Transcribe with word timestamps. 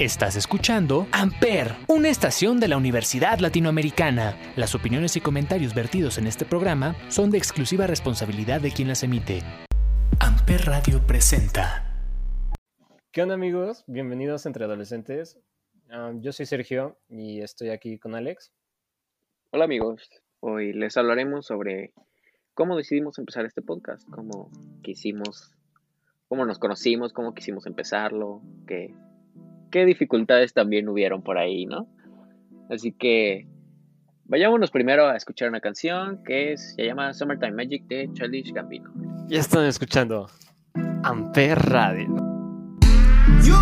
Estás 0.00 0.34
escuchando 0.34 1.06
Amper, 1.12 1.76
una 1.86 2.08
estación 2.08 2.58
de 2.58 2.66
la 2.66 2.76
Universidad 2.76 3.38
Latinoamericana. 3.38 4.36
Las 4.56 4.74
opiniones 4.74 5.14
y 5.14 5.20
comentarios 5.20 5.72
vertidos 5.72 6.18
en 6.18 6.26
este 6.26 6.44
programa 6.44 6.96
son 7.10 7.30
de 7.30 7.38
exclusiva 7.38 7.86
responsabilidad 7.86 8.60
de 8.60 8.72
quien 8.72 8.88
las 8.88 9.04
emite. 9.04 9.42
Amper 10.18 10.62
Radio 10.62 11.00
presenta. 11.06 11.94
¿Qué 13.12 13.22
onda 13.22 13.36
amigos? 13.36 13.84
Bienvenidos 13.86 14.46
entre 14.46 14.64
adolescentes. 14.64 15.38
Ah, 15.88 16.10
yo 16.16 16.32
soy 16.32 16.46
Sergio 16.46 16.98
y 17.08 17.40
estoy 17.40 17.68
aquí 17.68 17.96
con 18.00 18.16
Alex. 18.16 18.50
Hola 19.52 19.66
amigos, 19.66 20.10
hoy 20.40 20.72
les 20.72 20.96
hablaremos 20.96 21.46
sobre 21.46 21.92
cómo 22.54 22.76
decidimos 22.76 23.20
empezar 23.20 23.44
este 23.44 23.62
podcast, 23.62 24.10
cómo 24.10 24.50
quisimos, 24.82 25.52
cómo 26.26 26.44
nos 26.46 26.58
conocimos, 26.58 27.12
cómo 27.12 27.32
quisimos 27.32 27.66
empezarlo, 27.66 28.42
qué 28.66 28.92
qué 29.74 29.84
dificultades 29.84 30.54
también 30.54 30.88
hubieron 30.88 31.20
por 31.20 31.36
ahí, 31.36 31.66
¿no? 31.66 31.88
Así 32.70 32.92
que 32.92 33.48
vayámonos 34.26 34.70
primero 34.70 35.08
a 35.08 35.16
escuchar 35.16 35.48
una 35.48 35.58
canción 35.58 36.22
que 36.22 36.56
se 36.56 36.86
llama 36.86 37.12
Summertime 37.12 37.50
Magic 37.50 37.84
de 37.88 38.08
Childish 38.12 38.52
Gambino. 38.52 38.92
Ya 39.26 39.40
están 39.40 39.64
escuchando 39.64 40.30
Amper 41.02 41.58
Radio. 41.58 42.06
You 43.42 43.56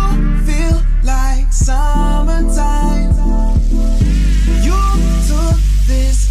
feel 0.45 0.75
like 1.01 1.51
summertime. 1.51 3.09
You 4.61 4.77
took 5.27 5.57
this 5.87 6.22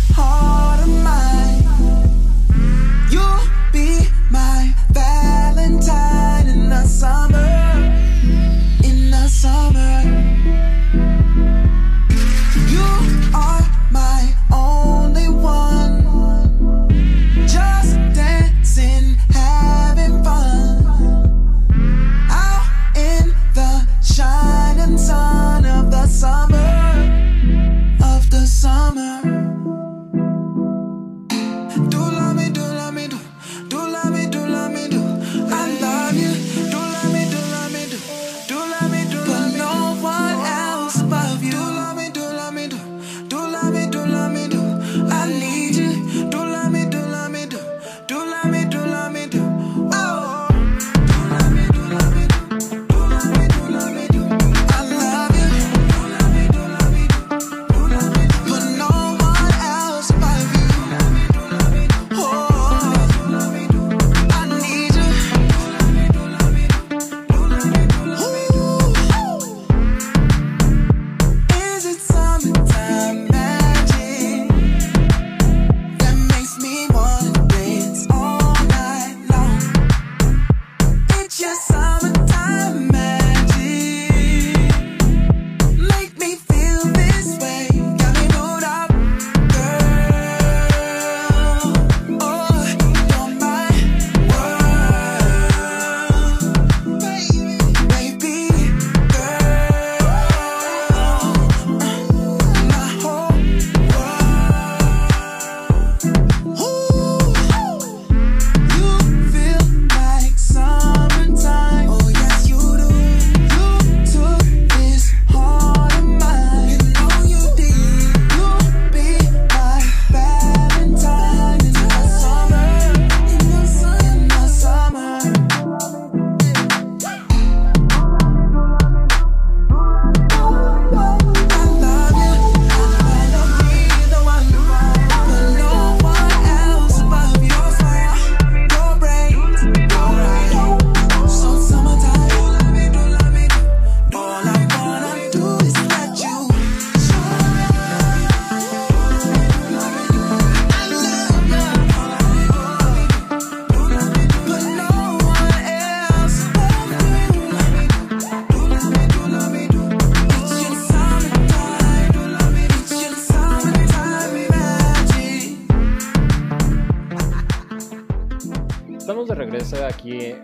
aquí 170.13 170.35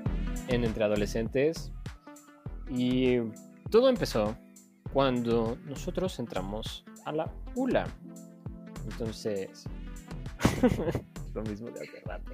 en 0.48 0.64
Entre 0.64 0.84
Adolescentes 0.84 1.70
y 2.70 3.18
todo 3.70 3.88
empezó 3.88 4.36
cuando 4.92 5.58
nosotros 5.66 6.18
entramos 6.18 6.84
a 7.04 7.12
la 7.12 7.30
ULA. 7.54 7.86
Entonces, 8.90 9.64
lo 11.34 11.42
mismo 11.42 11.70
de 11.70 11.80
hace 11.80 12.00
rato. 12.04 12.32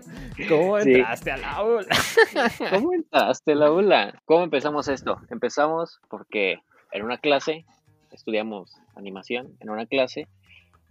¿Cómo 0.48 0.80
Sí. 0.80 0.92
entraste 0.94 1.32
a 1.32 1.36
la 1.38 1.64
ULA? 1.64 1.86
¿Cómo 2.70 2.92
entraste, 2.92 3.54
Laura? 3.56 4.22
¿Cómo 4.24 4.44
empezamos 4.44 4.86
esto? 4.88 5.20
Empezamos 5.30 6.00
porque 6.08 6.58
en 6.92 7.02
una 7.02 7.18
clase, 7.18 7.64
estudiamos 8.12 8.76
animación, 8.94 9.56
en 9.58 9.70
una 9.70 9.86
clase, 9.86 10.28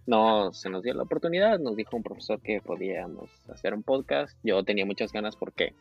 no 0.06 0.52
se 0.52 0.68
nos 0.68 0.82
dio 0.82 0.92
la 0.92 1.04
oportunidad, 1.04 1.58
nos 1.58 1.76
dijo 1.76 1.96
un 1.96 2.02
profesor 2.02 2.38
que 2.42 2.60
podíamos 2.60 3.30
hacer 3.48 3.72
un 3.72 3.82
podcast. 3.82 4.38
Yo 4.42 4.62
tenía 4.62 4.84
muchas 4.84 5.10
ganas 5.12 5.36
porque 5.36 5.72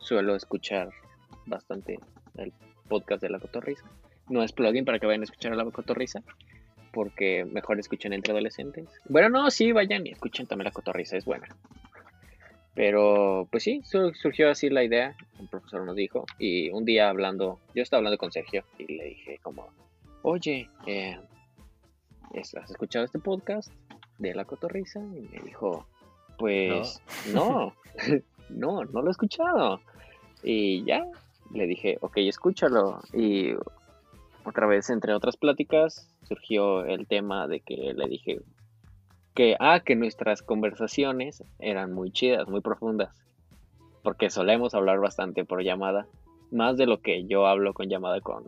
suelo 0.00 0.34
escuchar 0.34 0.90
bastante 1.46 1.98
el 2.36 2.52
podcast 2.88 3.22
de 3.22 3.30
La 3.30 3.38
Cotorrisa. 3.38 3.84
No 4.28 4.42
es 4.42 4.52
plugin 4.52 4.84
para 4.84 4.98
que 4.98 5.06
vayan 5.06 5.22
a 5.22 5.24
escuchar 5.24 5.52
a 5.52 5.56
La 5.56 5.64
Cotorrisa, 5.70 6.22
porque 6.92 7.44
mejor 7.44 7.78
escuchen 7.78 8.12
entre 8.12 8.32
adolescentes. 8.32 8.88
Bueno, 9.08 9.28
no, 9.28 9.50
sí, 9.50 9.72
vayan 9.72 10.06
y 10.06 10.10
escuchen 10.10 10.46
también 10.46 10.66
La 10.66 10.70
Cotorrisa, 10.72 11.16
es 11.16 11.24
buena. 11.24 11.48
Pero, 12.74 13.48
pues 13.50 13.64
sí, 13.64 13.82
sur- 13.84 14.14
surgió 14.16 14.50
así 14.50 14.70
la 14.70 14.84
idea, 14.84 15.16
el 15.40 15.48
profesor 15.48 15.84
nos 15.84 15.96
dijo, 15.96 16.24
y 16.38 16.70
un 16.70 16.84
día 16.84 17.08
hablando, 17.10 17.58
yo 17.74 17.82
estaba 17.82 17.98
hablando 17.98 18.16
con 18.18 18.30
Sergio 18.32 18.64
y 18.78 18.96
le 18.96 19.04
dije 19.06 19.38
como, 19.42 19.68
oye, 20.22 20.70
eh, 20.86 21.18
¿has 22.34 22.70
escuchado 22.70 23.04
este 23.04 23.18
podcast 23.18 23.72
de 24.18 24.34
La 24.34 24.44
Cotorrisa? 24.44 25.00
Y 25.00 25.28
me 25.32 25.40
dijo, 25.44 25.86
pues 26.38 27.02
no, 27.32 27.74
no, 28.48 28.84
no, 28.84 29.02
lo 29.02 29.08
he 29.08 29.10
escuchado. 29.10 29.80
Y 30.42 30.84
ya, 30.84 31.06
le 31.52 31.66
dije, 31.66 31.98
ok, 32.00 32.18
escúchalo. 32.18 33.00
Y 33.12 33.54
otra 34.44 34.66
vez, 34.66 34.90
entre 34.90 35.14
otras 35.14 35.36
pláticas, 35.36 36.08
surgió 36.22 36.84
el 36.84 37.06
tema 37.06 37.46
de 37.46 37.60
que 37.60 37.92
le 37.94 38.08
dije 38.08 38.40
que, 39.34 39.56
ah, 39.60 39.80
que 39.80 39.96
nuestras 39.96 40.42
conversaciones 40.42 41.42
eran 41.58 41.92
muy 41.92 42.10
chidas, 42.10 42.48
muy 42.48 42.60
profundas. 42.60 43.16
Porque 44.02 44.30
solemos 44.30 44.74
hablar 44.74 44.98
bastante 44.98 45.44
por 45.44 45.62
llamada. 45.62 46.06
Más 46.50 46.76
de 46.76 46.86
lo 46.86 47.00
que 47.00 47.26
yo 47.26 47.46
hablo 47.46 47.74
con 47.74 47.88
llamada 47.88 48.20
con 48.20 48.44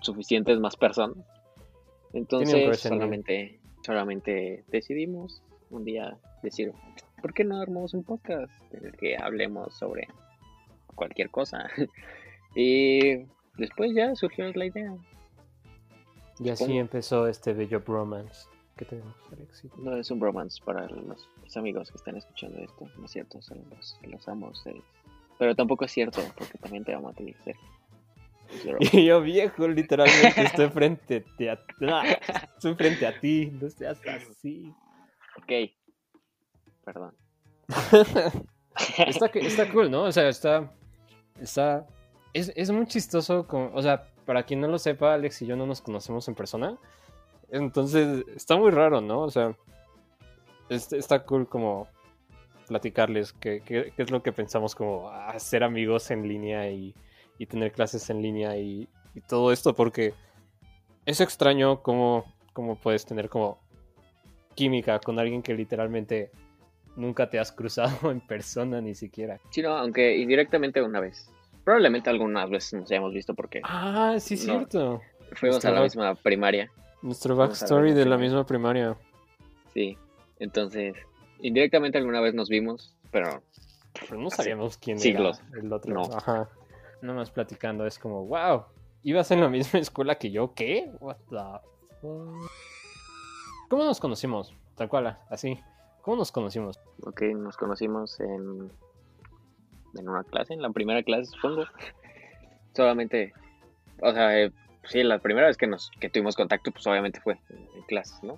suficientes 0.00 0.58
más 0.60 0.76
personas. 0.76 1.18
Entonces 2.12 2.80
solamente, 2.80 3.60
solamente 3.84 4.64
decidimos 4.68 5.42
un 5.70 5.84
día 5.84 6.16
decir, 6.42 6.72
¿por 7.22 7.32
qué 7.32 7.44
no 7.44 7.60
armamos 7.60 7.94
un 7.94 8.04
podcast 8.04 8.52
en 8.72 8.86
el 8.86 8.96
que 8.96 9.16
hablemos 9.16 9.74
sobre 9.74 10.08
cualquier 10.94 11.30
cosa? 11.30 11.68
y 12.54 13.26
después 13.56 13.92
ya 13.94 14.14
surgió 14.14 14.50
la 14.52 14.66
idea. 14.66 14.94
Y 16.40 16.48
así 16.50 16.64
¿Cómo? 16.64 16.80
empezó 16.80 17.28
este 17.28 17.52
bello 17.52 17.80
bromance 17.80 18.48
que 18.76 18.84
tenemos, 18.84 19.14
Alex. 19.32 19.64
No 19.78 19.96
es 19.96 20.10
un 20.10 20.18
bromance 20.18 20.60
para 20.64 20.88
los, 20.88 21.28
los 21.42 21.56
amigos 21.56 21.90
que 21.90 21.96
están 21.96 22.16
escuchando 22.16 22.58
esto, 22.58 22.88
no 22.98 23.04
es 23.04 23.10
cierto, 23.10 23.40
solo 23.40 23.62
los, 23.70 23.96
los 24.02 24.28
amo 24.28 24.48
a 24.48 24.50
ustedes. 24.50 24.82
Pero 25.38 25.54
tampoco 25.54 25.84
es 25.84 25.92
cierto, 25.92 26.20
porque 26.36 26.58
también 26.58 26.84
te 26.84 26.94
amo 26.94 27.08
a 27.10 27.12
ti, 27.12 27.34
Sergio. 27.44 27.74
Y 28.92 29.06
yo 29.06 29.20
viejo, 29.20 29.66
literalmente 29.68 30.42
estoy 30.42 30.68
frente 30.68 31.24
a 31.50 31.56
ti. 31.56 31.86
Estoy 32.56 32.74
frente 32.74 33.06
a 33.06 33.18
ti. 33.18 33.50
No 33.52 33.68
seas 33.70 34.00
así. 34.06 34.72
ok, 35.38 35.70
perdón. 36.84 37.14
Está, 38.98 39.26
está 39.26 39.72
cool, 39.72 39.90
¿no? 39.90 40.04
O 40.04 40.12
sea, 40.12 40.28
está. 40.28 40.72
Está. 41.40 41.86
Es, 42.32 42.52
es 42.56 42.70
muy 42.70 42.86
chistoso. 42.86 43.46
Como, 43.46 43.70
o 43.74 43.82
sea, 43.82 44.08
para 44.26 44.42
quien 44.44 44.60
no 44.60 44.68
lo 44.68 44.78
sepa, 44.78 45.14
Alex 45.14 45.42
y 45.42 45.46
yo 45.46 45.56
no 45.56 45.66
nos 45.66 45.80
conocemos 45.80 46.26
en 46.28 46.34
persona. 46.34 46.78
Entonces, 47.50 48.24
está 48.34 48.56
muy 48.56 48.70
raro, 48.70 49.00
¿no? 49.00 49.20
O 49.22 49.30
sea, 49.30 49.54
es- 50.68 50.92
está 50.92 51.24
cool 51.24 51.48
como 51.48 51.88
platicarles 52.66 53.32
qué, 53.34 53.60
qué- 53.64 53.92
qué 53.94 54.02
es 54.02 54.10
lo 54.10 54.22
que 54.22 54.32
pensamos 54.32 54.74
como 54.74 55.10
hacer 55.10 55.62
amigos 55.62 56.10
en 56.10 56.26
línea 56.26 56.70
y, 56.70 56.94
y 57.38 57.46
tener 57.46 57.72
clases 57.72 58.08
en 58.08 58.22
línea 58.22 58.56
y, 58.56 58.88
y 59.14 59.20
todo 59.20 59.52
esto, 59.52 59.74
porque 59.74 60.14
es 61.04 61.20
extraño 61.20 61.82
cómo, 61.82 62.24
cómo 62.54 62.76
puedes 62.76 63.04
tener 63.04 63.28
como 63.28 63.58
química 64.54 64.98
con 65.00 65.18
alguien 65.18 65.42
que 65.42 65.52
literalmente 65.52 66.30
nunca 66.96 67.28
te 67.30 67.38
has 67.38 67.52
cruzado 67.52 68.10
en 68.10 68.20
persona 68.20 68.80
ni 68.80 68.94
siquiera. 68.94 69.40
Sí, 69.50 69.62
no, 69.62 69.76
aunque 69.76 70.16
indirectamente 70.18 70.82
una 70.82 71.00
vez. 71.00 71.30
Probablemente 71.64 72.10
algunas 72.10 72.50
veces 72.50 72.74
nos 72.80 72.90
hayamos 72.90 73.12
visto 73.14 73.34
porque 73.34 73.60
Ah, 73.64 74.16
sí, 74.18 74.34
No. 74.36 74.40
cierto. 74.42 75.00
fuimos 75.32 75.64
a 75.64 75.70
la 75.70 75.80
misma 75.82 76.14
primaria. 76.14 76.70
Nuestro 77.02 77.36
backstory 77.36 77.92
de 77.92 78.04
la 78.06 78.16
misma 78.18 78.44
primaria. 78.46 78.96
Sí, 79.72 79.96
entonces 80.38 80.94
indirectamente 81.40 81.98
alguna 81.98 82.20
vez 82.20 82.34
nos 82.34 82.48
vimos, 82.48 82.94
pero 83.10 83.42
Pero 84.00 84.18
no 84.20 84.30
sabíamos 84.30 84.76
quién 84.78 84.98
siglos. 84.98 85.40
era 85.52 85.60
el 85.60 85.72
otro. 85.72 85.94
No. 85.94 86.02
Ajá. 86.14 86.48
Nada 87.02 87.14
más 87.18 87.30
platicando, 87.30 87.86
es 87.86 87.98
como, 87.98 88.24
wow, 88.26 88.64
¿ibas 89.02 89.30
en 89.30 89.40
la 89.40 89.48
misma 89.48 89.78
escuela 89.80 90.14
que 90.16 90.30
yo? 90.30 90.54
¿Qué? 90.54 90.90
What 91.00 91.16
the 91.30 91.36
fuck? 92.00 92.50
¿Cómo 93.68 93.84
nos 93.84 94.00
conocimos? 94.00 94.54
Tal 94.76 94.88
cual, 94.88 95.18
así. 95.30 95.58
¿Cómo 96.04 96.18
nos 96.18 96.32
conocimos? 96.32 96.78
ok, 97.02 97.22
nos 97.34 97.56
conocimos 97.56 98.20
en, 98.20 98.70
en 99.98 100.08
una 100.08 100.22
clase, 100.22 100.52
en 100.52 100.60
la 100.60 100.68
primera 100.68 101.02
clase 101.02 101.24
supongo. 101.24 101.64
Solamente, 102.74 103.32
o 104.02 104.12
sea, 104.12 104.38
eh, 104.38 104.52
sí, 104.84 105.02
la 105.02 105.18
primera 105.18 105.46
vez 105.46 105.56
que 105.56 105.66
nos 105.66 105.90
que 106.00 106.10
tuvimos 106.10 106.36
contacto, 106.36 106.72
pues 106.72 106.86
obviamente 106.86 107.20
fue 107.20 107.38
en, 107.48 107.82
clases, 107.88 108.22
¿no? 108.22 108.36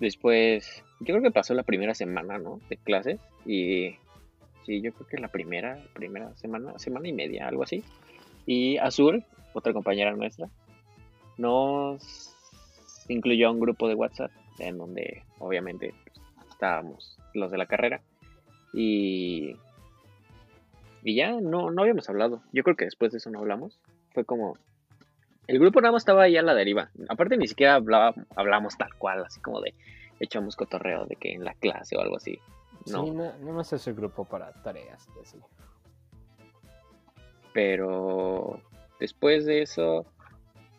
Después, 0.00 0.84
yo 1.00 1.14
creo 1.14 1.22
que 1.22 1.30
pasó 1.30 1.54
la 1.54 1.62
primera 1.62 1.94
semana, 1.94 2.36
¿no? 2.36 2.60
De 2.68 2.76
clases 2.76 3.18
y 3.46 3.96
sí, 4.66 4.82
yo 4.82 4.92
creo 4.92 5.08
que 5.08 5.16
la 5.16 5.28
primera, 5.28 5.82
primera 5.94 6.36
semana, 6.36 6.78
semana 6.78 7.08
y 7.08 7.14
media, 7.14 7.48
algo 7.48 7.62
así. 7.62 7.82
Y 8.44 8.76
Azul, 8.76 9.24
otra 9.54 9.72
compañera 9.72 10.12
nuestra, 10.12 10.50
nos 11.38 12.36
incluyó 13.08 13.48
a 13.48 13.50
un 13.50 13.60
grupo 13.60 13.88
de 13.88 13.94
WhatsApp 13.94 14.30
en 14.58 14.76
donde 14.76 15.24
obviamente 15.38 15.94
pues, 16.04 16.21
estábamos 16.62 17.18
los 17.34 17.50
de 17.50 17.58
la 17.58 17.66
carrera 17.66 18.00
y 18.72 19.56
y 21.02 21.16
ya 21.16 21.40
no 21.40 21.72
no 21.72 21.82
habíamos 21.82 22.08
hablado. 22.08 22.40
Yo 22.52 22.62
creo 22.62 22.76
que 22.76 22.84
después 22.84 23.10
de 23.10 23.18
eso 23.18 23.30
no 23.30 23.40
hablamos. 23.40 23.80
Fue 24.14 24.24
como 24.24 24.56
el 25.48 25.58
grupo 25.58 25.80
nada 25.80 25.90
más 25.90 26.02
estaba 26.02 26.22
ahí 26.22 26.36
a 26.36 26.42
la 26.42 26.54
deriva. 26.54 26.90
Aparte 27.08 27.36
ni 27.36 27.48
siquiera 27.48 27.74
hablaba, 27.74 28.14
hablamos 28.36 28.78
tal 28.78 28.94
cual, 28.94 29.24
así 29.24 29.40
como 29.40 29.60
de 29.60 29.74
echamos 30.20 30.54
cotorreo 30.54 31.04
de 31.06 31.16
que 31.16 31.32
en 31.32 31.44
la 31.44 31.54
clase 31.54 31.96
o 31.96 32.00
algo 32.00 32.16
así. 32.16 32.38
No. 32.86 33.04
Sí, 33.06 33.10
nada 33.10 33.52
más 33.52 33.72
es 33.72 33.84
el 33.88 33.94
grupo 33.94 34.24
para 34.24 34.52
tareas 34.52 35.08
y 35.16 35.20
así. 35.20 35.38
Pero 37.52 38.60
después 39.00 39.46
de 39.46 39.62
eso, 39.62 40.06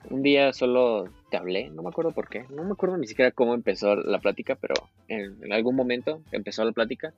un 0.10 0.24
día 0.24 0.54
solo 0.54 1.10
te 1.30 1.36
hablé, 1.36 1.70
no 1.70 1.84
me 1.84 1.90
acuerdo 1.90 2.12
por 2.12 2.30
qué, 2.30 2.46
no 2.50 2.64
me 2.64 2.72
acuerdo 2.72 2.98
ni 2.98 3.08
siquiera 3.08 3.32
cómo 3.32 3.54
empezó 3.54 3.96
la 3.98 4.20
plática, 4.20 4.56
pero 4.56 4.76
en, 5.08 5.38
en 5.44 5.54
algún 5.54 5.76
momento 5.76 6.22
empezó 6.32 6.64
la 6.66 6.72
plática 6.72 7.14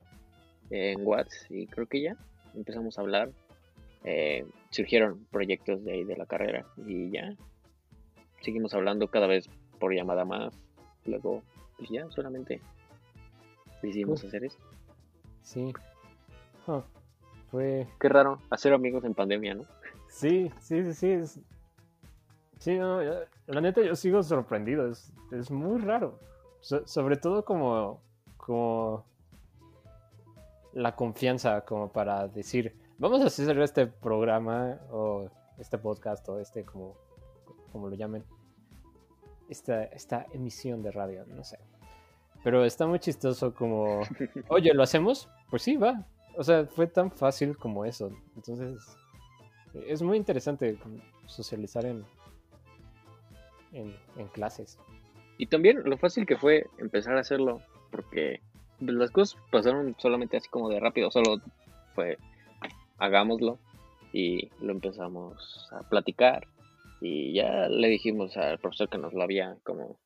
en 0.69 1.05
WhatsApp 1.05 1.51
y 1.51 1.67
creo 1.67 1.87
que 1.87 2.01
ya 2.01 2.15
empezamos 2.55 2.97
a 2.97 3.01
hablar. 3.01 3.29
Eh, 4.03 4.45
surgieron 4.69 5.25
proyectos 5.31 5.83
de 5.83 5.93
ahí 5.93 6.03
de 6.03 6.15
la 6.15 6.25
carrera 6.27 6.65
y 6.85 7.09
ya 7.11 7.35
seguimos 8.41 8.73
hablando 8.75 9.07
cada 9.07 9.27
vez 9.27 9.49
por 9.79 9.93
llamada 9.93 10.25
más. 10.25 10.53
Luego, 11.05 11.41
pues 11.77 11.89
ya 11.89 12.09
solamente 12.11 12.61
decidimos 13.81 14.23
hacer 14.23 14.45
eso. 14.45 14.57
Sí. 15.41 15.73
Huh. 16.67 16.81
Fue. 17.51 17.87
Qué 17.99 18.09
raro 18.09 18.39
hacer 18.49 18.73
amigos 18.73 19.03
en 19.05 19.13
pandemia, 19.13 19.53
¿no? 19.55 19.65
Sí, 20.09 20.51
sí, 20.61 20.83
sí, 20.83 20.93
sí. 20.93 21.09
es- 21.11 21.39
Sí, 22.59 22.77
no, 22.77 23.01
la 23.47 23.61
neta 23.61 23.81
yo 23.81 23.95
sigo 23.95 24.23
sorprendido. 24.23 24.89
Es, 24.89 25.11
es 25.31 25.51
muy 25.51 25.79
raro. 25.81 26.19
So- 26.65 26.87
sobre 26.87 27.17
todo 27.17 27.45
como, 27.45 28.01
como 28.37 29.05
la 30.73 30.95
confianza 30.95 31.61
como 31.61 31.91
para 31.91 32.27
decir, 32.27 32.75
vamos 32.97 33.21
a 33.21 33.25
hacer 33.27 33.59
este 33.59 33.85
programa 33.85 34.79
o 34.89 35.29
este 35.59 35.77
podcast 35.77 36.27
o 36.27 36.39
este 36.39 36.65
como, 36.65 36.95
como 37.71 37.87
lo 37.87 37.95
llamen. 37.95 38.23
Esta, 39.47 39.83
esta 39.83 40.25
emisión 40.33 40.81
de 40.81 40.89
radio, 40.91 41.23
no 41.27 41.43
sé. 41.43 41.59
Pero 42.43 42.65
está 42.65 42.87
muy 42.87 42.97
chistoso 42.97 43.53
como, 43.53 44.01
oye, 44.49 44.73
¿lo 44.73 44.81
hacemos? 44.81 45.29
Pues 45.51 45.61
sí, 45.61 45.77
va. 45.77 46.03
O 46.35 46.43
sea, 46.43 46.65
fue 46.65 46.87
tan 46.87 47.11
fácil 47.11 47.55
como 47.59 47.85
eso. 47.85 48.09
Entonces, 48.35 48.81
es 49.87 50.01
muy 50.01 50.17
interesante 50.17 50.79
socializar 51.27 51.85
en, 51.85 52.03
en, 53.71 53.95
en 54.17 54.27
clases. 54.29 54.79
Y 55.37 55.47
también 55.47 55.81
lo 55.83 55.97
fácil 55.97 56.25
que 56.25 56.37
fue 56.37 56.67
empezar 56.77 57.17
a 57.17 57.21
hacerlo, 57.21 57.61
porque 57.91 58.41
las 58.79 59.11
cosas 59.11 59.39
pasaron 59.51 59.95
solamente 59.99 60.37
así 60.37 60.49
como 60.49 60.69
de 60.69 60.79
rápido, 60.79 61.11
solo 61.11 61.41
fue 61.93 62.17
hagámoslo 62.97 63.59
y 64.13 64.49
lo 64.61 64.71
empezamos 64.71 65.67
a 65.71 65.87
platicar 65.89 66.47
y 67.01 67.33
ya 67.33 67.67
le 67.67 67.89
dijimos 67.89 68.37
al 68.37 68.59
profesor 68.59 68.89
que 68.89 68.97
nos 68.97 69.13
lo 69.13 69.21
había 69.21 69.57
como 69.63 69.97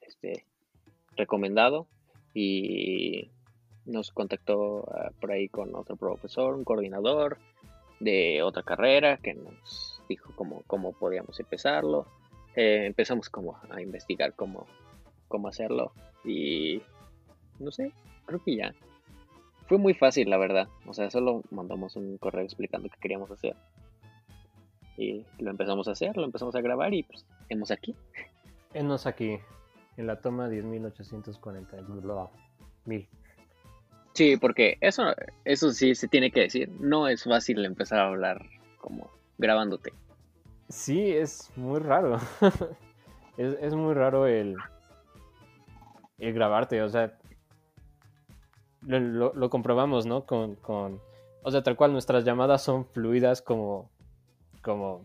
este 0.00 0.44
recomendado 1.16 1.86
y 2.32 3.30
nos 3.84 4.10
contactó 4.10 4.86
ah, 4.90 5.10
por 5.20 5.32
ahí 5.32 5.48
con 5.48 5.74
otro 5.74 5.96
profesor, 5.96 6.54
un 6.54 6.64
coordinador 6.64 7.38
de 8.00 8.42
otra 8.42 8.62
carrera 8.62 9.18
que 9.18 9.34
nos 9.34 10.02
dijo 10.08 10.32
cómo, 10.34 10.62
cómo 10.66 10.92
podíamos 10.92 11.38
empezarlo 11.40 12.06
eh, 12.58 12.86
empezamos 12.86 13.30
como 13.30 13.56
a 13.70 13.80
investigar 13.80 14.34
cómo, 14.34 14.66
cómo 15.28 15.46
hacerlo 15.46 15.92
y 16.24 16.82
no 17.60 17.70
sé, 17.70 17.92
creo 18.26 18.42
que 18.42 18.56
ya. 18.56 18.74
Fue 19.68 19.78
muy 19.78 19.94
fácil, 19.94 20.28
la 20.28 20.38
verdad. 20.38 20.66
O 20.84 20.92
sea, 20.92 21.08
solo 21.08 21.44
mandamos 21.52 21.94
un 21.94 22.18
correo 22.18 22.42
explicando 22.42 22.88
qué 22.88 22.98
queríamos 23.00 23.30
hacer. 23.30 23.54
Y 24.96 25.24
lo 25.38 25.52
empezamos 25.52 25.86
a 25.86 25.92
hacer, 25.92 26.16
lo 26.16 26.24
empezamos 26.24 26.56
a 26.56 26.60
grabar 26.60 26.92
y 26.94 27.04
pues, 27.04 27.24
hemos 27.48 27.70
aquí. 27.70 27.94
Enos 28.74 29.06
aquí, 29.06 29.38
en 29.96 30.08
la 30.08 30.20
toma 30.20 30.48
10.840. 30.48 31.86
bla, 31.86 32.14
bla, 32.14 32.30
Mil. 32.86 33.08
Sí, 34.14 34.36
porque 34.36 34.78
eso, 34.80 35.04
eso 35.44 35.70
sí 35.70 35.94
se 35.94 36.08
tiene 36.08 36.32
que 36.32 36.40
decir. 36.40 36.68
No 36.80 37.06
es 37.06 37.22
fácil 37.22 37.64
empezar 37.64 38.00
a 38.00 38.08
hablar 38.08 38.44
como 38.80 39.12
grabándote. 39.36 39.92
Sí, 40.68 41.10
es 41.12 41.50
muy 41.56 41.80
raro. 41.80 42.18
es, 43.36 43.56
es 43.60 43.74
muy 43.74 43.94
raro 43.94 44.26
el, 44.26 44.56
el 46.18 46.32
grabarte, 46.34 46.82
o 46.82 46.88
sea, 46.88 47.16
lo, 48.82 49.32
lo- 49.34 49.50
comprobamos, 49.50 50.06
¿no? 50.06 50.24
Con, 50.26 50.56
con, 50.56 51.00
o 51.42 51.50
sea, 51.50 51.62
tal 51.62 51.76
cual 51.76 51.92
nuestras 51.92 52.24
llamadas 52.24 52.62
son 52.62 52.84
fluidas 52.86 53.42
como, 53.42 53.90
como 54.62 55.04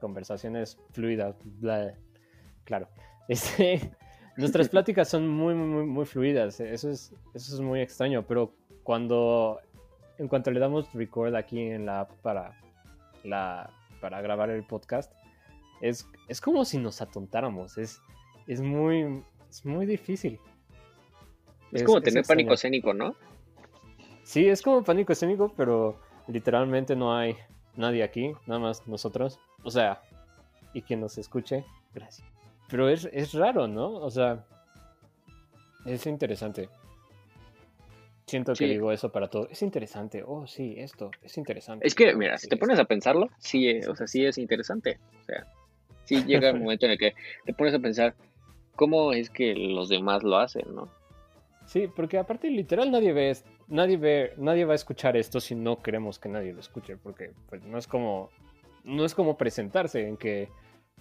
conversaciones 0.00 0.78
fluidas, 0.92 1.36
claro. 2.64 2.88
Este, 3.28 3.92
nuestras 4.36 4.68
pláticas 4.68 5.08
son 5.08 5.28
muy, 5.28 5.54
muy, 5.54 5.66
muy, 5.68 5.86
muy 5.86 6.04
fluidas, 6.04 6.58
eso 6.58 6.90
es, 6.90 7.14
eso 7.32 7.54
es 7.54 7.60
muy 7.60 7.80
extraño, 7.80 8.24
pero 8.26 8.52
cuando, 8.82 9.60
en 10.18 10.26
cuanto 10.26 10.50
le 10.50 10.58
damos 10.58 10.92
record 10.92 11.34
aquí 11.36 11.60
en 11.60 11.86
la 11.86 12.00
app 12.00 12.10
para 12.20 12.52
la 13.22 13.70
para 14.02 14.20
grabar 14.20 14.50
el 14.50 14.64
podcast, 14.64 15.12
es, 15.80 16.06
es 16.28 16.40
como 16.40 16.64
si 16.66 16.76
nos 16.76 17.00
atontáramos. 17.00 17.78
Es, 17.78 18.02
es, 18.46 18.60
muy, 18.60 19.22
es 19.48 19.64
muy 19.64 19.86
difícil. 19.86 20.38
Es, 21.70 21.84
como 21.84 22.02
tener 22.02 22.24
pánico 22.24 22.52
escénico, 22.52 22.92
¿no? 22.92 23.14
Sí, 24.24 24.46
es 24.46 24.60
como 24.60 24.82
pánico 24.82 25.12
escénico, 25.12 25.54
pero 25.56 25.98
literalmente 26.26 26.96
no 26.96 27.16
hay 27.16 27.36
nadie 27.76 28.02
aquí, 28.02 28.32
nada 28.46 28.60
más 28.60 28.86
nosotros. 28.86 29.38
O 29.62 29.70
sea, 29.70 30.02
y 30.74 30.82
quien 30.82 31.00
nos 31.00 31.16
escuche, 31.16 31.64
gracias. 31.94 32.26
Pero 32.68 32.88
es, 32.88 33.08
es 33.12 33.32
raro, 33.32 33.68
¿no? 33.68 33.94
O 33.94 34.10
sea, 34.10 34.44
es 35.86 36.06
interesante. 36.06 36.68
Siento 38.32 38.52
que 38.54 38.64
Sí. 38.64 38.66
digo 38.66 38.90
eso 38.92 39.12
para 39.12 39.28
todo. 39.28 39.46
Es 39.50 39.60
interesante. 39.60 40.24
Oh, 40.26 40.46
sí, 40.46 40.74
esto 40.78 41.10
es 41.20 41.36
interesante. 41.36 41.86
Es 41.86 41.94
que, 41.94 42.14
mira, 42.14 42.38
si 42.38 42.48
te 42.48 42.56
pones 42.56 42.78
a 42.78 42.86
pensarlo, 42.86 43.28
sí, 43.36 43.68
eh, 43.68 43.86
o 43.86 43.94
sea, 43.94 44.06
sí 44.06 44.24
es 44.24 44.38
interesante. 44.38 44.98
O 45.20 45.24
sea, 45.26 45.46
sí 46.04 46.14
llega 46.26 46.48
el 46.48 46.58
momento 46.58 46.86
en 46.86 46.92
el 46.92 46.98
que 46.98 47.12
te 47.44 47.52
pones 47.52 47.74
a 47.74 47.78
pensar 47.78 48.14
cómo 48.74 49.12
es 49.12 49.28
que 49.28 49.54
los 49.54 49.90
demás 49.90 50.22
lo 50.22 50.38
hacen, 50.38 50.74
¿no? 50.74 50.88
Sí, 51.66 51.90
porque 51.94 52.16
aparte 52.16 52.48
literal 52.48 52.90
nadie 52.90 53.12
ve, 53.12 53.36
nadie 53.68 53.98
ve, 53.98 54.32
nadie 54.38 54.64
va 54.64 54.72
a 54.72 54.76
escuchar 54.76 55.14
esto 55.18 55.38
si 55.38 55.54
no 55.54 55.82
queremos 55.82 56.18
que 56.18 56.30
nadie 56.30 56.54
lo 56.54 56.60
escuche, 56.60 56.96
porque 56.96 57.32
pues 57.50 57.62
no 57.64 57.76
es 57.76 57.86
como, 57.86 58.30
no 58.84 59.04
es 59.04 59.14
como 59.14 59.36
presentarse 59.36 60.08
en 60.08 60.16
que 60.16 60.48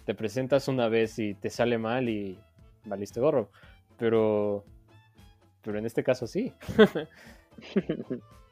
te 0.06 0.16
presentas 0.16 0.68
una 0.68 0.90
vez 0.90 1.18
y 1.18 1.34
te 1.34 1.50
sale 1.50 1.78
mal 1.78 2.10
y 2.10 2.38
valiste 2.84 3.22
gorro, 3.22 3.50
pero, 3.98 4.66
pero 5.64 5.78
en 5.78 5.86
este 5.86 6.04
caso 6.04 6.28
sí, 6.28 6.54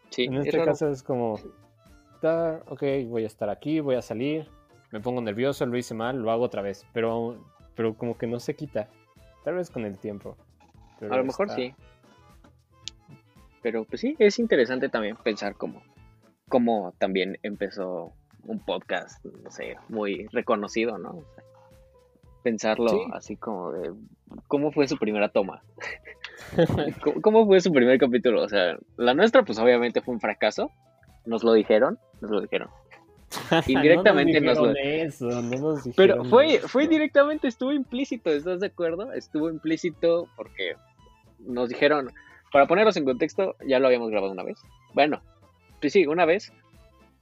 Sí, 0.10 0.24
en 0.24 0.36
es 0.36 0.48
este 0.48 0.64
caso 0.66 0.90
es 0.90 1.04
como, 1.04 1.40
"Ta, 2.22 2.62
ok, 2.68 2.82
voy 3.08 3.24
a 3.24 3.28
estar 3.28 3.50
aquí, 3.50 3.80
voy 3.80 3.96
a 3.96 4.02
salir, 4.02 4.48
me 4.92 5.00
pongo 5.00 5.22
nervioso, 5.22 5.66
lo 5.66 5.78
hice 5.78 5.94
mal, 5.94 6.18
lo 6.22 6.32
hago 6.32 6.44
otra 6.44 6.62
vez, 6.62 6.86
pero, 6.94 7.38
pero 7.76 7.94
como 7.96 8.18
que 8.18 8.26
no 8.28 8.40
se 8.40 8.56
quita, 8.56 8.90
tal 9.44 9.56
vez 9.56 9.70
con 9.70 9.86
el 9.86 9.98
tiempo. 9.98 10.36
pero 11.00 11.14
A 11.14 11.18
lo 11.18 11.24
mejor 11.26 11.46
está- 11.48 11.56
sí. 11.56 11.74
Pero 13.62 13.86
pues 13.86 14.02
sí, 14.02 14.16
es 14.20 14.40
interesante 14.40 14.90
también 14.90 15.16
pensar 15.18 15.56
cómo, 15.56 15.82
cómo 16.50 16.94
también 16.98 17.38
empezó 17.44 18.14
un 18.46 18.60
podcast, 18.60 19.24
no 19.26 19.52
sé, 19.52 19.76
muy 19.90 20.28
reconocido, 20.32 20.98
¿no? 20.98 21.10
O 21.12 21.26
sea, 21.36 21.44
pensarlo 22.44 22.90
Sí. 22.90 23.00
así 23.14 23.36
como 23.36 23.72
de 23.74 23.94
cómo 24.48 24.72
fue 24.72 24.88
su 24.88 24.98
primera 24.98 25.30
toma. 25.30 25.62
¿Cómo, 27.22 27.46
fue 27.46 27.60
su 27.62 27.72
primer 27.72 27.98
capítulo? 28.00 28.44
O 28.44 28.50
sea, 28.50 28.78
la 28.98 29.14
nuestra 29.14 29.44
pues 29.44 29.60
obviamente 29.60 30.02
fue 30.02 30.14
un 30.14 30.20
fracaso. 30.20 30.72
Nos 31.26 31.44
lo 31.44 31.54
dijeron, 31.54 32.00
nos 32.22 32.32
lo 32.32 32.42
dijeron. 32.42 32.70
Indirectamente 33.68 34.42
no 34.42 34.54
nos 34.54 34.60
lo- 34.60 34.74
eso, 34.76 35.26
no 35.42 35.42
nos 35.42 35.84
Pero 35.96 36.14
dijeron 36.16 36.30
fue, 36.30 36.56
eso. 36.56 36.68
fue 36.68 36.88
directamente, 36.88 37.48
estuvo 37.48 37.72
implícito, 37.72 38.32
¿estás 38.32 38.60
de 38.60 38.68
acuerdo? 38.68 39.14
Estuvo 39.14 39.50
implícito 39.50 40.28
porque 40.36 40.74
nos 41.40 41.70
dijeron, 41.70 42.12
para 42.52 42.68
ponerlos 42.68 42.98
en 42.98 43.06
contexto, 43.06 43.56
ya 43.66 43.80
lo 43.80 43.88
habíamos 43.88 44.10
grabado 44.10 44.32
una 44.32 44.44
vez. 44.44 44.60
Bueno, 44.94 45.22
pues 45.80 45.94
sí, 45.94 46.08
una 46.08 46.26
vez, 46.26 46.52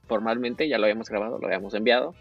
formalmente 0.06 0.68
ya 0.68 0.78
lo 0.78 0.84
habíamos 0.84 1.10
grabado, 1.10 1.38
lo 1.38 1.46
habíamos 1.46 1.74
enviado 1.74 2.14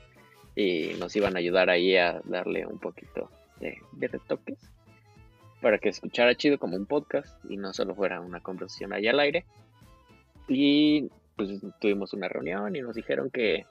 y 0.55 0.91
nos 0.99 1.15
iban 1.15 1.35
a 1.35 1.39
ayudar 1.39 1.69
ahí 1.69 1.95
a 1.95 2.21
darle 2.25 2.65
un 2.65 2.79
poquito 2.79 3.29
de, 3.59 3.77
de 3.93 4.07
retoques 4.07 4.57
para 5.61 5.79
que 5.79 5.89
escuchara 5.89 6.35
chido 6.35 6.57
como 6.57 6.75
un 6.75 6.85
podcast 6.85 7.43
y 7.49 7.57
no 7.57 7.73
solo 7.73 7.95
fuera 7.95 8.21
una 8.21 8.41
conversación 8.41 8.93
ahí 8.93 9.07
al 9.07 9.19
aire. 9.19 9.45
Y 10.47 11.09
pues 11.35 11.49
tuvimos 11.79 12.13
una 12.13 12.27
reunión 12.27 12.75
y 12.75 12.81
nos 12.81 12.95
dijeron 12.95 13.29
que 13.29 13.65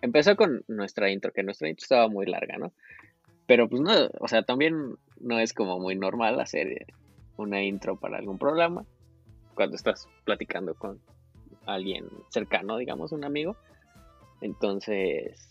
empezó 0.00 0.36
con 0.36 0.64
nuestra 0.68 1.10
intro, 1.10 1.32
que 1.32 1.42
nuestra 1.42 1.68
intro 1.68 1.82
estaba 1.82 2.08
muy 2.08 2.26
larga, 2.26 2.56
¿no? 2.58 2.72
Pero 3.46 3.68
pues 3.68 3.80
no, 3.82 3.92
o 4.20 4.28
sea, 4.28 4.42
también 4.42 4.96
no 5.20 5.38
es 5.38 5.52
como 5.52 5.78
muy 5.78 5.96
normal 5.96 6.40
hacer 6.40 6.86
una 7.36 7.62
intro 7.62 7.96
para 7.96 8.18
algún 8.18 8.38
programa 8.38 8.84
cuando 9.54 9.76
estás 9.76 10.08
platicando 10.24 10.74
con 10.74 11.00
alguien 11.66 12.06
cercano, 12.28 12.76
digamos, 12.76 13.12
un 13.12 13.24
amigo. 13.24 13.56
Entonces, 14.40 15.50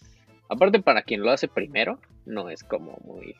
aparte 0.49 0.81
para 0.81 1.01
quien 1.01 1.21
lo 1.21 1.31
hace 1.31 1.47
primero, 1.47 1.99
no 2.25 2.49
es 2.49 2.63
como 2.63 2.97
muy 3.03 3.35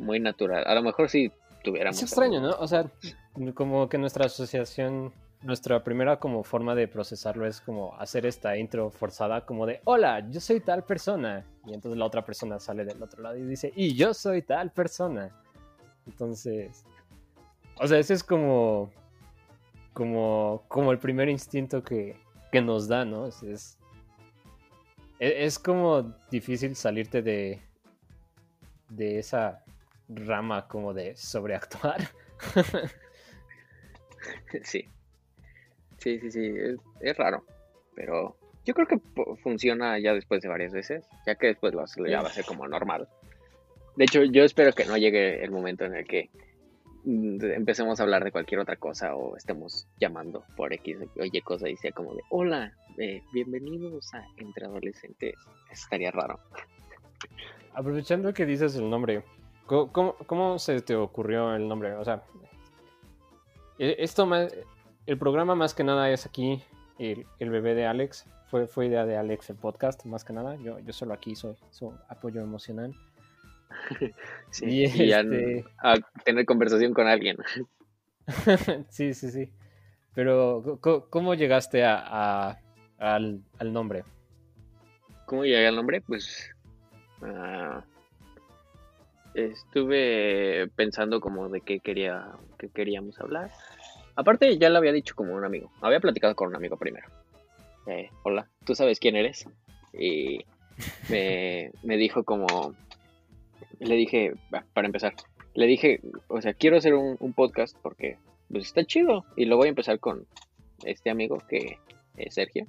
muy 0.00 0.20
natural. 0.20 0.64
A 0.66 0.74
lo 0.74 0.82
mejor 0.82 1.08
si 1.08 1.30
tuviéramos 1.62 1.96
Es 1.98 2.02
extraño, 2.02 2.40
¿no? 2.40 2.50
O 2.58 2.66
sea, 2.66 2.90
como 3.54 3.88
que 3.88 3.98
nuestra 3.98 4.26
asociación, 4.26 5.12
nuestra 5.42 5.84
primera 5.84 6.18
como 6.18 6.42
forma 6.42 6.74
de 6.74 6.88
procesarlo 6.88 7.46
es 7.46 7.60
como 7.60 7.94
hacer 7.98 8.26
esta 8.26 8.56
intro 8.56 8.90
forzada 8.90 9.44
como 9.46 9.66
de, 9.66 9.80
hola, 9.84 10.26
yo 10.30 10.40
soy 10.40 10.60
tal 10.60 10.84
persona. 10.84 11.44
Y 11.66 11.74
entonces 11.74 11.98
la 11.98 12.06
otra 12.06 12.24
persona 12.24 12.58
sale 12.58 12.84
del 12.84 13.02
otro 13.02 13.22
lado 13.22 13.36
y 13.36 13.42
dice, 13.42 13.72
y 13.76 13.94
yo 13.94 14.14
soy 14.14 14.42
tal 14.42 14.70
persona. 14.72 15.30
Entonces, 16.06 16.84
o 17.78 17.86
sea, 17.86 17.98
ese 17.98 18.14
es 18.14 18.24
como, 18.24 18.90
como, 19.92 20.64
como 20.68 20.92
el 20.92 20.98
primer 20.98 21.28
instinto 21.28 21.82
que, 21.82 22.16
que 22.50 22.60
nos 22.60 22.88
da, 22.88 23.04
¿no? 23.04 23.26
Es, 23.26 23.42
es, 23.42 23.78
e- 25.18 25.44
es 25.44 25.58
como 25.58 26.14
difícil 26.30 26.74
salirte 26.74 27.22
de, 27.22 27.62
de 28.88 29.18
esa 29.18 29.62
rama 30.14 30.68
como 30.68 30.94
de 30.94 31.16
sobreactuar. 31.16 32.08
Sí. 34.64 34.84
Sí, 35.96 36.18
sí, 36.20 36.30
sí, 36.30 36.46
es, 36.46 36.78
es 37.00 37.16
raro, 37.16 37.44
pero 37.94 38.36
yo 38.64 38.74
creo 38.74 38.86
que 38.86 39.00
funciona 39.42 39.98
ya 39.98 40.14
después 40.14 40.42
de 40.42 40.48
varias 40.48 40.72
veces, 40.72 41.06
ya 41.26 41.34
que 41.34 41.48
después 41.48 41.74
lo, 41.74 41.84
ya 42.06 42.22
va 42.22 42.28
a 42.28 42.32
ser 42.32 42.44
como 42.44 42.66
normal. 42.66 43.08
De 43.96 44.04
hecho, 44.04 44.24
yo 44.24 44.44
espero 44.44 44.72
que 44.72 44.84
no 44.84 44.96
llegue 44.96 45.44
el 45.44 45.50
momento 45.50 45.84
en 45.84 45.94
el 45.94 46.06
que 46.06 46.30
mm, 47.04 47.44
empecemos 47.54 48.00
a 48.00 48.02
hablar 48.02 48.24
de 48.24 48.32
cualquier 48.32 48.60
otra 48.60 48.76
cosa 48.76 49.14
o 49.14 49.36
estemos 49.36 49.88
llamando 49.98 50.44
por 50.56 50.72
X 50.72 50.98
o 51.18 51.24
Y 51.24 51.40
cosa 51.42 51.68
y 51.68 51.76
sea 51.76 51.92
como 51.92 52.14
de, 52.14 52.22
hola, 52.30 52.72
eh, 52.98 53.22
bienvenidos 53.32 54.14
a 54.14 54.24
Entre 54.36 54.64
Adolescentes. 54.64 55.34
Estaría 55.70 56.10
raro. 56.10 56.38
Aprovechando 57.74 58.32
que 58.32 58.46
dices 58.46 58.76
el 58.76 58.88
nombre, 58.88 59.22
¿cómo, 59.70 59.92
cómo, 59.92 60.14
cómo 60.26 60.58
se 60.58 60.80
te 60.82 60.96
ocurrió 60.96 61.54
el 61.54 61.68
nombre? 61.68 61.94
O 61.94 62.04
sea, 62.04 62.22
e- 63.78 63.96
esto 64.00 64.26
más, 64.26 64.52
el 65.06 65.16
programa 65.18 65.54
más 65.54 65.74
que 65.74 65.84
nada 65.84 66.10
es 66.10 66.26
aquí, 66.26 66.62
el, 66.98 67.24
el 67.38 67.50
bebé 67.50 67.74
de 67.76 67.86
Alex, 67.86 68.26
fue, 68.50 68.66
fue 68.66 68.86
idea 68.86 69.06
de 69.06 69.16
Alex 69.16 69.48
el 69.50 69.56
podcast, 69.56 70.04
más 70.06 70.24
que 70.24 70.32
nada, 70.32 70.56
yo, 70.56 70.80
yo 70.80 70.92
solo 70.92 71.14
aquí 71.14 71.36
soy 71.36 71.54
su 71.70 71.92
apoyo 72.08 72.40
emocional. 72.40 72.94
Sí, 74.50 74.66
Y 74.66 75.12
este- 75.12 75.64
a 75.78 75.94
tener 76.24 76.44
conversación 76.44 76.92
con 76.92 77.06
alguien. 77.06 77.36
sí, 78.88 79.14
sí, 79.14 79.30
sí. 79.30 79.50
Pero, 80.12 80.78
¿cómo 81.08 81.34
llegaste 81.34 81.84
a, 81.84 82.02
a- 82.50 82.58
al, 82.98 83.40
al 83.58 83.72
nombre? 83.72 84.02
¿Cómo 85.26 85.44
llegué 85.44 85.68
al 85.68 85.76
nombre? 85.76 86.00
Pues 86.00 86.50
ah, 87.22 87.84
estuve 89.34 90.68
pensando 90.76 91.20
como 91.20 91.48
de 91.48 91.60
qué 91.60 91.80
quería, 91.80 92.26
qué 92.58 92.68
queríamos 92.68 93.20
hablar. 93.20 93.50
Aparte 94.16 94.58
ya 94.58 94.68
lo 94.68 94.78
había 94.78 94.92
dicho 94.92 95.14
como 95.14 95.34
un 95.34 95.44
amigo. 95.44 95.70
Había 95.80 96.00
platicado 96.00 96.34
con 96.34 96.48
un 96.48 96.56
amigo 96.56 96.76
primero. 96.76 97.08
Eh, 97.86 98.10
hola, 98.22 98.48
¿tú 98.64 98.74
sabes 98.74 99.00
quién 99.00 99.16
eres? 99.16 99.46
Y 99.92 100.44
me, 101.08 101.72
me 101.82 101.96
dijo 101.96 102.24
como, 102.24 102.74
le 103.78 103.94
dije, 103.94 104.34
para 104.72 104.86
empezar, 104.86 105.14
le 105.54 105.66
dije, 105.66 106.00
o 106.28 106.40
sea, 106.40 106.54
quiero 106.54 106.76
hacer 106.76 106.94
un, 106.94 107.16
un 107.20 107.32
podcast 107.32 107.76
porque 107.82 108.18
pues 108.50 108.66
está 108.66 108.84
chido 108.84 109.24
y 109.36 109.44
lo 109.44 109.56
voy 109.56 109.66
a 109.66 109.70
empezar 109.70 109.98
con 110.00 110.26
este 110.84 111.10
amigo 111.10 111.38
que 111.48 111.78
es 112.16 112.34
Sergio. 112.34 112.66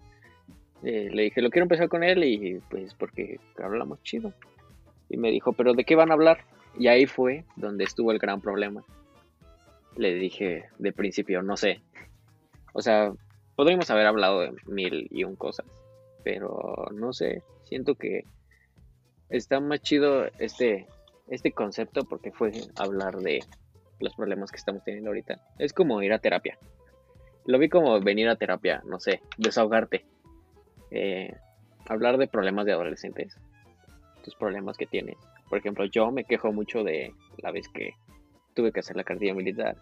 Eh, 0.84 1.10
le 1.12 1.24
dije, 1.24 1.42
lo 1.42 1.50
quiero 1.50 1.64
empezar 1.64 1.90
con 1.90 2.04
él 2.04 2.24
y 2.24 2.60
pues 2.70 2.94
porque 2.94 3.40
hablamos 3.62 4.02
chido. 4.04 4.34
Y 5.12 5.18
me 5.18 5.30
dijo, 5.30 5.54
pero 5.54 5.74
¿de 5.74 5.84
qué 5.84 5.96
van 5.96 6.12
a 6.12 6.14
hablar? 6.14 6.46
Y 6.78 6.88
ahí 6.88 7.06
fue 7.06 7.44
donde 7.58 7.84
estuvo 7.84 8.12
el 8.12 8.20
gran 8.20 8.40
problema. 8.40 8.84
Le 9.98 10.14
dije 10.14 10.70
de 10.80 10.94
principio, 10.94 11.42
no 11.42 11.58
sé. 11.58 11.82
O 12.74 12.82
sea, 12.82 13.12
podríamos 13.56 13.90
haber 13.90 14.06
hablado 14.06 14.40
de 14.40 14.54
mil 14.68 15.08
y 15.12 15.26
un 15.26 15.36
cosas, 15.36 15.66
pero 16.24 16.88
no 16.94 17.12
sé, 17.12 17.44
siento 17.64 17.96
que 17.96 18.24
está 19.30 19.60
más 19.60 19.82
chido 19.82 20.26
este, 20.40 20.88
este 21.28 21.52
concepto 21.52 22.06
porque 22.06 22.32
fue 22.32 22.54
hablar 22.78 23.18
de 23.18 23.44
los 24.00 24.16
problemas 24.16 24.50
que 24.50 24.58
estamos 24.58 24.84
teniendo 24.86 25.10
ahorita. 25.10 25.42
Es 25.60 25.74
como 25.74 26.02
ir 26.02 26.14
a 26.14 26.20
terapia. 26.20 26.58
Lo 27.46 27.60
vi 27.60 27.68
como 27.68 28.00
venir 28.00 28.30
a 28.30 28.38
terapia, 28.38 28.82
no 28.86 29.00
sé, 29.00 29.22
desahogarte 29.38 30.06
eh, 30.92 31.34
hablar 31.88 32.18
de 32.18 32.28
problemas 32.28 32.66
de 32.66 32.74
adolescentes, 32.74 33.38
tus 34.22 34.36
problemas 34.36 34.78
que 34.78 34.86
tienes. 34.86 35.18
Por 35.50 35.60
ejemplo, 35.60 35.86
yo 35.86 36.12
me 36.12 36.24
quejo 36.24 36.52
mucho 36.52 36.84
de 36.84 37.14
la 37.38 37.52
vez 37.52 37.68
que 37.70 37.94
tuve 38.54 38.72
que 38.72 38.80
hacer 38.80 38.96
la 38.96 39.04
cartilla 39.04 39.34
militar, 39.34 39.78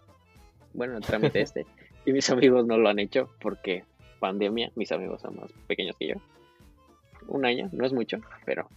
bueno, 0.74 0.98
el 0.98 1.04
trámite 1.04 1.42
este, 1.42 1.66
y 2.06 2.14
mis 2.14 2.30
amigos 2.30 2.66
no 2.66 2.78
lo 2.78 2.90
han 2.90 3.00
hecho 3.00 3.30
porque 3.42 3.84
pandemia, 4.20 4.72
mis 4.76 4.92
amigos 4.92 5.22
son 5.22 5.38
más 5.38 5.52
pequeños 5.68 5.96
que 5.98 6.08
yo. 6.10 6.16
un 7.28 7.46
año, 7.46 7.70
no 7.72 7.86
es 7.86 7.94
mucho, 7.94 8.20
pero 8.46 8.70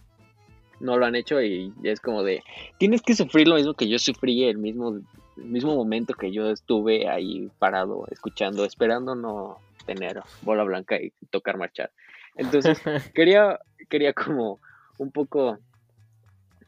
no 0.79 0.97
lo 0.97 1.05
han 1.05 1.15
hecho 1.15 1.41
y 1.41 1.73
es 1.83 1.99
como 1.99 2.23
de, 2.23 2.43
tienes 2.77 3.01
que 3.01 3.15
sufrir 3.15 3.47
lo 3.47 3.55
mismo 3.55 3.73
que 3.73 3.87
yo 3.87 3.99
sufrí 3.99 4.45
el 4.45 4.57
mismo, 4.57 4.99
el 5.37 5.43
mismo 5.43 5.75
momento 5.75 6.13
que 6.13 6.31
yo 6.31 6.49
estuve 6.49 7.07
ahí 7.07 7.49
parado, 7.59 8.05
escuchando, 8.11 8.65
esperando 8.65 9.15
no 9.15 9.57
tener 9.85 10.21
bola 10.41 10.63
blanca 10.63 11.01
y 11.01 11.11
tocar 11.29 11.57
marchar. 11.57 11.91
Entonces, 12.35 12.81
quería, 13.13 13.59
quería 13.89 14.13
como 14.13 14.59
un 14.97 15.11
poco 15.11 15.57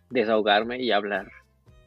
desahogarme 0.10 0.82
y 0.82 0.92
hablar, 0.92 1.32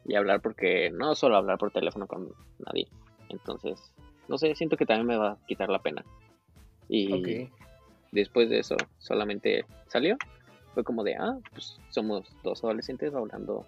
y 0.05 0.15
hablar 0.15 0.41
porque 0.41 0.89
no 0.91 1.15
solo 1.15 1.37
hablar 1.37 1.57
por 1.57 1.71
teléfono 1.71 2.07
con 2.07 2.31
nadie. 2.59 2.87
Entonces, 3.29 3.93
no 4.27 4.37
sé, 4.37 4.55
siento 4.55 4.77
que 4.77 4.85
también 4.85 5.07
me 5.07 5.17
va 5.17 5.31
a 5.31 5.37
quitar 5.47 5.69
la 5.69 5.79
pena. 5.79 6.03
Y 6.87 7.49
después 8.11 8.49
de 8.49 8.59
eso 8.59 8.75
solamente 8.97 9.65
salió. 9.87 10.17
Fue 10.73 10.83
como 10.83 11.03
de, 11.03 11.15
ah, 11.15 11.37
pues 11.51 11.79
somos 11.89 12.25
dos 12.43 12.63
adolescentes 12.63 13.13
hablando 13.13 13.65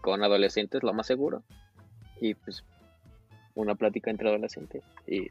con 0.00 0.22
adolescentes, 0.22 0.82
lo 0.82 0.92
más 0.92 1.06
seguro. 1.06 1.42
Y 2.20 2.34
pues 2.34 2.64
una 3.54 3.74
plática 3.74 4.10
entre 4.10 4.28
adolescentes. 4.28 4.82
Y 5.06 5.28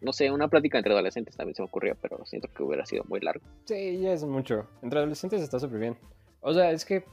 no 0.00 0.12
sé, 0.12 0.30
una 0.30 0.48
plática 0.48 0.78
entre 0.78 0.92
adolescentes 0.92 1.36
también 1.36 1.54
se 1.54 1.62
me 1.62 1.66
ocurrió, 1.66 1.96
pero 2.00 2.24
siento 2.24 2.48
que 2.52 2.62
hubiera 2.62 2.86
sido 2.86 3.04
muy 3.08 3.20
largo. 3.20 3.44
Sí, 3.64 4.00
ya 4.00 4.12
es 4.12 4.24
mucho. 4.24 4.66
Entre 4.82 4.98
adolescentes 4.98 5.42
está 5.42 5.58
súper 5.58 5.80
bien. 5.80 5.96
O 6.40 6.54
sea, 6.54 6.70
es 6.70 6.84
que 6.84 7.04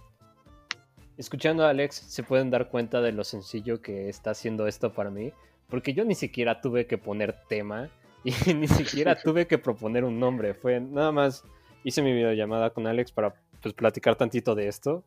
escuchando 1.17 1.65
a 1.65 1.69
Alex 1.69 1.95
se 1.95 2.23
pueden 2.23 2.51
dar 2.51 2.69
cuenta 2.69 3.01
de 3.01 3.11
lo 3.11 3.23
sencillo 3.23 3.81
que 3.81 4.09
está 4.09 4.31
haciendo 4.31 4.67
esto 4.67 4.93
para 4.93 5.09
mí. 5.09 5.31
Porque 5.69 5.93
yo 5.93 6.05
ni 6.05 6.15
siquiera 6.15 6.61
tuve 6.61 6.85
que 6.85 6.97
poner 6.97 7.35
tema 7.47 7.89
y 8.23 8.31
ni 8.53 8.67
siquiera 8.67 9.15
tuve 9.23 9.47
que 9.47 9.57
proponer 9.57 10.03
un 10.03 10.19
nombre. 10.19 10.53
Fue 10.53 10.79
nada 10.79 11.11
más 11.11 11.43
hice 11.83 12.01
mi 12.01 12.11
videollamada 12.13 12.71
con 12.71 12.87
Alex 12.87 13.11
para 13.11 13.35
pues, 13.61 13.73
platicar 13.73 14.15
tantito 14.15 14.55
de 14.55 14.67
esto. 14.67 15.03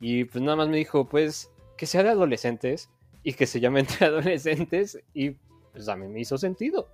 Y 0.00 0.24
pues 0.24 0.42
nada 0.42 0.56
más 0.56 0.68
me 0.68 0.78
dijo, 0.78 1.08
pues, 1.08 1.50
que 1.76 1.86
sea 1.86 2.02
de 2.02 2.10
adolescentes 2.10 2.90
y 3.22 3.34
que 3.34 3.46
se 3.46 3.60
llame 3.60 3.80
entre 3.80 4.06
adolescentes. 4.06 4.98
Y 5.14 5.36
pues 5.74 5.86
a 5.88 5.96
mí 5.96 6.08
me 6.08 6.20
hizo 6.20 6.38
sentido. 6.38 6.88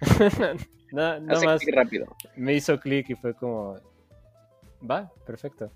nada, 0.92 1.20
nada 1.20 1.40
más 1.44 1.62
rápido. 1.72 2.06
me 2.36 2.54
hizo 2.54 2.80
clic 2.80 3.10
y 3.10 3.14
fue 3.14 3.34
como, 3.34 3.78
va, 4.90 5.12
perfecto. 5.24 5.70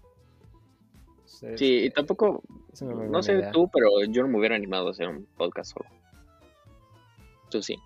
Sí, 1.25 1.47
Sí, 1.57 1.79
y 1.85 1.91
tampoco, 1.91 2.43
no 2.81 3.23
sé 3.23 3.35
idea. 3.35 3.53
tú, 3.53 3.69
pero 3.73 3.88
yo 4.09 4.23
no 4.23 4.29
me 4.29 4.38
hubiera 4.38 4.57
animado 4.57 4.88
a 4.88 4.91
hacer 4.91 5.07
un 5.09 5.27
podcast 5.37 5.73
solo. 5.75 5.88
Tú 7.50 7.62
sí. 7.62 7.77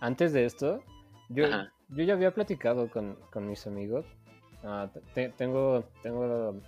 Antes 0.00 0.32
de 0.32 0.44
esto, 0.44 0.82
yo, 1.28 1.46
Ajá. 1.46 1.72
yo 1.88 2.02
ya 2.04 2.14
había 2.14 2.34
platicado 2.34 2.90
con, 2.90 3.14
con 3.30 3.48
mis 3.48 3.66
amigos. 3.66 4.04
Ah, 4.64 4.90
te- 5.14 5.28
tengo 5.30 5.84
tengo 6.02 6.60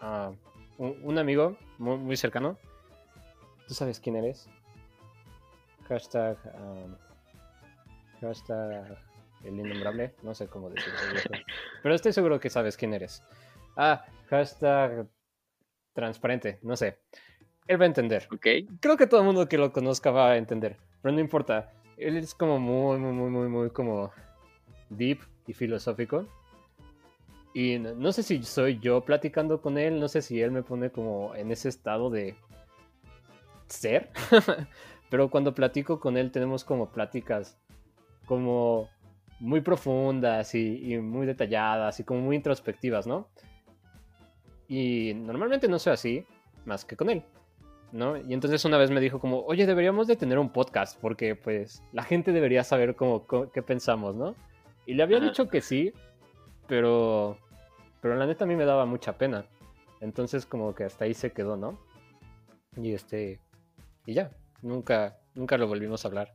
ah, 0.00 0.32
un, 0.78 0.96
un 1.02 1.18
amigo 1.18 1.56
muy, 1.78 1.98
muy 1.98 2.16
cercano. 2.16 2.56
¿Tú 3.68 3.74
sabes 3.74 4.00
quién 4.00 4.16
eres? 4.16 4.48
Hashtag, 5.92 6.38
ah, 6.54 6.86
hashtag 8.22 8.96
el 9.44 9.60
innombrable. 9.60 10.14
No 10.22 10.34
sé 10.34 10.46
cómo 10.46 10.70
decirlo. 10.70 10.98
Pero 11.82 11.94
estoy 11.94 12.14
seguro 12.14 12.40
que 12.40 12.48
sabes 12.48 12.78
quién 12.78 12.94
eres. 12.94 13.22
Ah, 13.76 14.02
hashtag 14.30 15.06
transparente. 15.92 16.58
No 16.62 16.76
sé. 16.76 16.96
Él 17.66 17.78
va 17.78 17.84
a 17.84 17.88
entender. 17.88 18.26
¿Ok? 18.32 18.46
creo 18.80 18.96
que 18.96 19.06
todo 19.06 19.20
el 19.20 19.26
mundo 19.26 19.46
que 19.50 19.58
lo 19.58 19.70
conozca 19.70 20.10
va 20.10 20.30
a 20.30 20.36
entender, 20.38 20.78
pero 21.02 21.14
no 21.14 21.20
importa. 21.20 21.70
Él 21.98 22.16
es 22.16 22.34
como 22.34 22.58
muy, 22.58 22.98
muy, 22.98 23.12
muy, 23.12 23.28
muy, 23.28 23.48
muy 23.48 23.68
como 23.68 24.12
deep 24.88 25.20
y 25.46 25.52
filosófico. 25.52 26.26
Y 27.52 27.78
no 27.78 28.12
sé 28.12 28.22
si 28.22 28.42
soy 28.44 28.78
yo 28.78 29.02
platicando 29.02 29.60
con 29.60 29.76
él, 29.76 30.00
no 30.00 30.08
sé 30.08 30.22
si 30.22 30.40
él 30.40 30.52
me 30.52 30.62
pone 30.62 30.88
como 30.88 31.34
en 31.34 31.52
ese 31.52 31.68
estado 31.68 32.08
de 32.08 32.34
ser, 33.72 34.10
pero 35.12 35.28
cuando 35.28 35.54
platico 35.54 36.00
con 36.00 36.16
él 36.16 36.30
tenemos 36.30 36.64
como 36.64 36.88
pláticas 36.90 37.58
como 38.24 38.88
muy 39.40 39.60
profundas 39.60 40.54
y, 40.54 40.94
y 40.94 40.98
muy 41.00 41.26
detalladas 41.26 42.00
y 42.00 42.04
como 42.04 42.22
muy 42.22 42.36
introspectivas, 42.36 43.06
¿no? 43.06 43.28
Y 44.68 45.12
normalmente 45.14 45.68
no 45.68 45.78
soy 45.78 45.92
así, 45.92 46.26
más 46.64 46.86
que 46.86 46.96
con 46.96 47.10
él. 47.10 47.22
¿no? 47.92 48.16
Y 48.16 48.32
entonces 48.32 48.64
una 48.64 48.78
vez 48.78 48.90
me 48.90 49.00
dijo 49.00 49.20
como, 49.20 49.40
oye, 49.44 49.66
deberíamos 49.66 50.06
de 50.06 50.16
tener 50.16 50.38
un 50.38 50.48
podcast 50.48 50.98
porque 50.98 51.36
pues 51.36 51.82
la 51.92 52.04
gente 52.04 52.32
debería 52.32 52.64
saber 52.64 52.96
cómo, 52.96 53.26
cómo- 53.26 53.50
qué 53.50 53.60
pensamos, 53.60 54.16
¿no? 54.16 54.34
Y 54.86 54.94
le 54.94 55.02
había 55.02 55.18
Ajá. 55.18 55.26
dicho 55.26 55.50
que 55.50 55.60
sí, 55.60 55.92
pero, 56.66 57.36
pero 58.00 58.16
la 58.16 58.24
neta 58.24 58.44
a 58.44 58.48
mí 58.48 58.56
me 58.56 58.64
daba 58.64 58.86
mucha 58.86 59.18
pena. 59.18 59.44
Entonces 60.00 60.46
como 60.46 60.74
que 60.74 60.84
hasta 60.84 61.04
ahí 61.04 61.12
se 61.12 61.32
quedó, 61.32 61.58
¿no? 61.58 61.78
Y 62.78 62.94
este, 62.94 63.40
y 64.06 64.14
ya, 64.14 64.30
nunca, 64.62 65.18
nunca 65.34 65.58
lo 65.58 65.66
volvimos 65.66 66.04
a 66.04 66.08
hablar. 66.08 66.34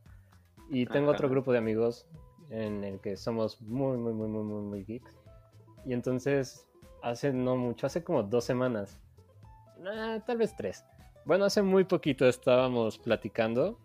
Y 0.70 0.86
tengo 0.86 1.10
otro 1.10 1.26
Ajá. 1.26 1.32
grupo 1.32 1.52
de 1.52 1.58
amigos 1.58 2.06
en 2.50 2.84
el 2.84 3.00
que 3.00 3.16
somos 3.16 3.60
muy, 3.62 3.96
muy, 3.96 4.12
muy, 4.12 4.28
muy, 4.28 4.42
muy, 4.44 4.62
muy 4.62 4.84
geeks. 4.84 5.18
Y 5.84 5.92
entonces, 5.92 6.66
hace 7.02 7.32
no 7.32 7.56
mucho, 7.56 7.86
hace 7.86 8.04
como 8.04 8.22
dos 8.22 8.44
semanas, 8.44 8.98
ah, 9.86 10.18
tal 10.26 10.38
vez 10.38 10.54
tres. 10.56 10.84
Bueno, 11.24 11.44
hace 11.44 11.62
muy 11.62 11.84
poquito 11.84 12.26
estábamos 12.26 12.98
platicando 12.98 13.78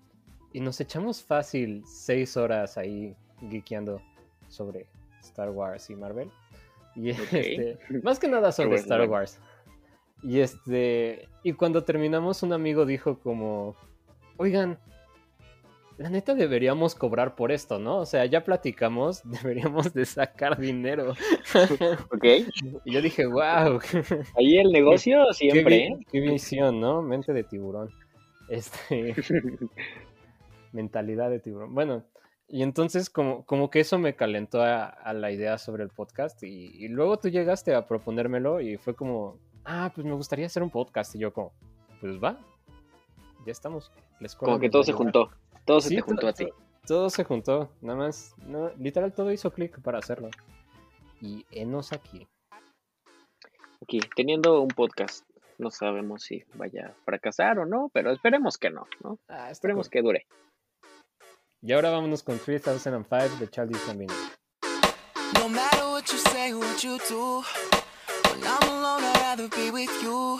y 0.53 0.59
nos 0.59 0.79
echamos 0.79 1.23
fácil 1.23 1.83
seis 1.85 2.37
horas 2.37 2.77
ahí 2.77 3.15
geekeando 3.49 4.01
sobre 4.49 4.87
Star 5.21 5.49
Wars 5.49 5.89
y 5.89 5.95
Marvel. 5.95 6.31
Y 6.95 7.09
este, 7.09 7.79
más 8.03 8.19
que 8.19 8.27
nada 8.27 8.51
sobre 8.51 8.75
Star. 8.75 9.09
Wars. 9.09 9.39
Y 10.21 10.39
este, 10.39 11.27
y 11.43 11.53
cuando 11.53 11.83
terminamos, 11.83 12.43
un 12.43 12.53
amigo 12.53 12.85
dijo 12.85 13.19
como, 13.19 13.75
oigan, 14.37 14.77
la 15.97 16.09
neta 16.09 16.33
deberíamos 16.33 16.95
cobrar 16.95 17.35
por 17.35 17.51
esto, 17.51 17.77
¿no? 17.79 17.97
O 17.99 18.05
sea, 18.05 18.25
ya 18.25 18.43
platicamos, 18.43 19.21
deberíamos 19.43 19.93
de 19.93 20.05
sacar 20.05 20.57
dinero. 20.59 21.13
¿Ok? 22.11 22.25
Y 22.85 22.91
yo 22.91 23.01
dije, 23.01 23.25
wow, 23.25 23.79
Ahí 24.37 24.57
el 24.57 24.71
negocio 24.71 25.25
qué, 25.29 25.33
siempre, 25.33 25.77
vi- 25.77 25.83
¿eh? 25.83 26.05
qué 26.11 26.19
visión, 26.19 26.79
¿no? 26.79 27.01
Mente 27.01 27.31
de 27.33 27.43
tiburón. 27.43 27.89
Este, 28.49 29.15
mentalidad 30.71 31.29
de 31.29 31.39
tiburón. 31.39 31.73
Bueno, 31.73 32.03
y 32.47 32.61
entonces 32.63 33.09
como, 33.09 33.45
como 33.45 33.69
que 33.69 33.79
eso 33.79 33.97
me 33.99 34.15
calentó 34.15 34.61
a, 34.61 34.85
a 34.85 35.13
la 35.13 35.31
idea 35.31 35.57
sobre 35.57 35.83
el 35.83 35.89
podcast 35.89 36.43
y, 36.43 36.71
y 36.75 36.87
luego 36.87 37.17
tú 37.17 37.29
llegaste 37.29 37.73
a 37.73 37.87
proponérmelo 37.87 38.61
y 38.61 38.77
fue 38.77 38.95
como, 38.95 39.37
ah, 39.65 39.91
pues 39.95 40.05
me 40.05 40.13
gustaría 40.13 40.45
hacer 40.45 40.61
un 40.63 40.69
podcast 40.69 41.15
y 41.15 41.19
yo 41.19 41.31
como, 41.33 41.53
pues 42.01 42.21
va, 42.21 42.39
ya 43.45 43.51
estamos. 43.51 43.91
La 44.23 44.27
escuela 44.27 44.53
Como 44.53 44.61
que 44.61 44.69
todo 44.69 44.83
se 44.85 44.93
juntó. 44.93 45.31
Todo 45.65 45.81
se 45.81 45.89
Sí, 45.89 45.95
te 45.95 46.01
juntó 46.01 46.27
a 46.29 46.33
ti. 46.33 46.45
to- 46.45 46.55
Todo 46.87 47.09
se 47.09 47.25
juntó, 47.25 47.73
nada 47.81 47.99
más, 47.99 48.33
no, 48.45 48.69
literal 48.77 49.13
todo 49.13 49.33
hizo 49.33 49.51
clic 49.51 49.81
para 49.81 49.99
hacerlo. 49.99 50.29
Y 51.19 51.45
enos 51.51 51.91
aquí. 51.91 52.25
Aquí, 53.81 53.99
teniendo 54.15 54.61
un 54.61 54.69
podcast. 54.69 55.25
No 55.57 55.69
sabemos 55.71 56.23
si 56.23 56.43
vaya 56.53 56.87
a 56.87 56.93
fracasar 57.03 57.59
o 57.59 57.65
no, 57.65 57.89
pero 57.93 58.11
esperemos 58.11 58.57
que 58.57 58.69
no, 58.69 58.87
¿no? 59.03 59.19
Ah, 59.27 59.51
Esperemos 59.51 59.87
cool. 59.87 59.91
que 59.91 60.01
dure. 60.01 60.27
Y 61.61 61.73
ahora 61.73 61.89
vámonos 61.91 62.23
con 62.23 62.39
3005 62.39 63.35
de 63.39 63.49
Childish 63.49 63.85
Gambino. 63.87 64.13
No 65.39 65.49
matter 65.49 65.83
what 65.91 66.03
you 66.05 66.17
say, 66.17 66.53
what 66.53 66.77
you 66.81 66.97
do. 67.09 67.41
When 68.31 68.43
I'm 68.43 68.69
alone, 68.69 69.03
I'd 69.03 69.37
rather 69.37 69.49
be 69.49 69.69
with 69.69 69.91
you. 70.01 70.39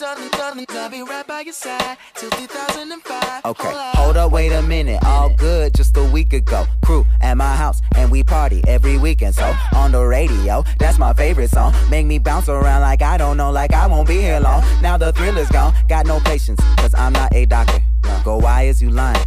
I'll 0.00 0.88
be 0.90 1.02
right 1.02 1.26
by 1.26 1.40
your 1.42 1.52
side 1.52 1.98
till 2.14 2.30
2005. 2.30 3.44
Okay, 3.44 3.62
Hold 3.62 3.76
up. 3.76 3.94
hold 3.96 4.16
up, 4.16 4.32
wait 4.32 4.50
a 4.50 4.62
minute. 4.62 5.02
All 5.04 5.28
good 5.36 5.74
just 5.74 5.94
a 5.98 6.04
week 6.04 6.32
ago. 6.32 6.66
Crew 6.82 7.04
at 7.20 7.36
my 7.36 7.54
house, 7.54 7.80
and 7.94 8.10
we 8.10 8.24
party 8.24 8.62
every 8.66 8.96
weekend. 8.96 9.34
So 9.34 9.54
on 9.74 9.92
the 9.92 10.02
radio, 10.02 10.64
that's 10.78 10.98
my 10.98 11.12
favorite 11.12 11.50
song. 11.50 11.74
Make 11.90 12.06
me 12.06 12.18
bounce 12.18 12.48
around 12.48 12.80
like 12.80 13.02
I 13.02 13.18
don't 13.18 13.36
know, 13.36 13.50
like 13.50 13.74
I 13.74 13.86
won't 13.86 14.08
be 14.08 14.18
here 14.20 14.40
long. 14.40 14.64
Now 14.80 14.96
the 14.96 15.12
thrill 15.12 15.36
is 15.36 15.50
gone. 15.50 15.74
Got 15.88 16.06
no 16.06 16.20
patience, 16.20 16.60
cause 16.78 16.94
I'm 16.94 17.12
not 17.12 17.34
a 17.34 17.44
doctor. 17.44 17.82
Go, 18.24 18.38
why 18.38 18.62
is 18.62 18.80
you 18.80 18.90
lying? 18.90 19.26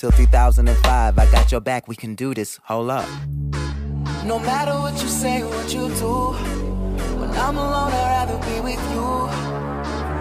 Till 0.00 0.10
2005, 0.12 1.18
I 1.18 1.30
got 1.30 1.52
your 1.52 1.60
back, 1.60 1.86
we 1.86 1.94
can 1.94 2.14
do 2.14 2.32
this. 2.32 2.58
Hold 2.64 2.88
up. 2.88 3.06
No 4.24 4.38
matter 4.38 4.72
what 4.80 4.94
you 4.94 5.06
say, 5.06 5.44
what 5.44 5.68
you 5.74 5.92
do. 6.00 6.32
When 7.20 7.28
I'm 7.36 7.58
alone, 7.58 7.92
I'd 7.92 8.24
rather 8.24 8.38
be 8.48 8.60
with 8.64 8.80
you. 8.96 9.28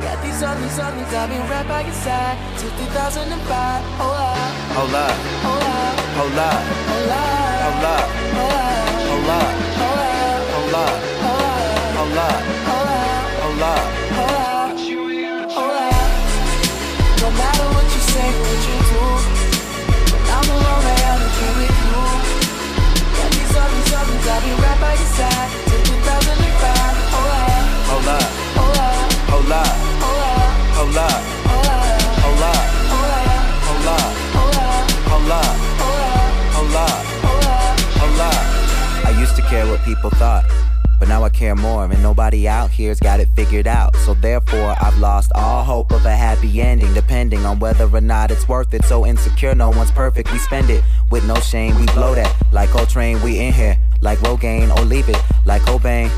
Got 0.04 0.20
these 0.22 0.44
ugly 0.44 0.68
songs, 0.68 1.14
I've 1.16 1.30
been 1.30 1.40
right 1.48 1.66
by 1.66 1.84
your 1.88 1.94
side 1.94 2.36
since 2.60 2.76
2005. 2.92 3.80
Hold 4.04 4.20
up, 4.20 4.36
Hold 4.76 4.96
up, 5.00 5.16
hold 5.48 5.64
up, 5.64 5.96
hold 6.20 6.36
up, 6.36 7.40
hold 7.64 7.88
up, 7.88 8.04
hold 8.36 8.52
up, 8.52 8.68
hold 9.08 9.32
up, 9.32 9.56
hold 9.80 9.96
up, 9.96 10.28
hold 10.60 10.76
up, 10.76 11.00
hold 11.24 11.40
up, 11.40 11.64
hold 11.96 12.20
up, 12.20 12.44
hold 12.68 12.90
up, 12.90 13.16
hold 13.40 13.64
up. 13.64 13.64
hold 13.64 13.64
up. 13.64 13.88
Hold 14.12 14.36
up, 14.36 15.52
hold 15.56 15.72
up. 15.72 16.00
No 17.22 17.30
matter 17.32 17.68
what 17.76 17.88
you 17.96 18.02
say, 18.12 18.28
what 18.44 18.60
you 18.68 18.76
do, 18.84 18.89
songs, 24.06 24.28
I'll 24.28 24.42
be 24.42 24.52
right 24.62 24.80
by 24.80 24.94
your 24.94 25.12
side 25.18 25.50
till 25.68 25.84
2005. 25.84 26.70
Hold 27.12 27.28
up, 27.28 27.60
Hold 27.90 28.08
up, 28.08 28.28
hold 28.60 28.78
up, 28.80 28.96
hold 29.30 29.52
up, 29.52 29.74
hold 29.98 30.24
up, 30.24 30.48
hold 30.76 30.96
up, 30.98 31.22
hold 31.46 31.64
up, 31.64 31.98
hold 32.20 32.44
up, 32.44 32.64
hold 32.80 33.06
up, 33.08 33.26
hold 33.66 33.88
up, 33.88 34.14
hold 34.30 34.56
up, 34.60 34.86
hold 35.10 35.32
up, 35.32 35.56
hold 36.54 36.76
up, 36.76 36.76
hold 36.76 36.76
up, 36.76 36.98
hold 37.26 37.46
up. 37.46 37.80
hold 38.00 38.20
up. 38.20 39.06
I 39.06 39.20
used 39.20 39.36
to 39.36 39.42
care 39.44 39.66
what 39.68 39.84
people 39.84 40.10
thought. 40.12 40.46
But 41.00 41.08
now 41.08 41.24
I 41.24 41.30
care 41.30 41.56
more, 41.56 41.86
and 41.86 42.04
nobody 42.04 42.46
out 42.46 42.72
here's 42.72 43.00
got 43.00 43.22
it 43.22 43.30
figured 43.34 43.68
out. 43.68 43.96
So 43.96 44.14
therefore, 44.16 44.76
I've 44.82 44.98
lost 44.98 45.32
all 45.34 45.64
hope 45.64 45.94
of 45.94 46.06
a 46.06 46.14
happy 46.14 46.60
ending, 46.60 46.94
depending 46.94 47.46
on 47.46 47.58
whether 47.60 47.88
or 47.88 48.02
not 48.02 48.32
it's 48.32 48.50
worth 48.50 48.74
it. 48.74 48.84
So 48.84 49.06
insecure, 49.06 49.56
no 49.56 49.70
one's 49.70 49.92
perfect. 49.92 50.30
We 50.34 50.40
spend 50.40 50.70
it 50.70 50.84
with 51.10 51.26
no 51.26 51.36
shame. 51.36 51.80
We 51.80 51.86
blow 51.86 52.16
that 52.16 52.36
like 52.52 52.70
Coltrane. 52.72 53.22
We 53.22 53.40
in 53.40 53.54
here 53.54 53.78
like 54.02 54.20
Rogaine, 54.20 54.76
or 54.76 54.84
leave 54.86 55.10
it 55.10 55.18
like 55.46 55.62
Cobain. 55.64 56.10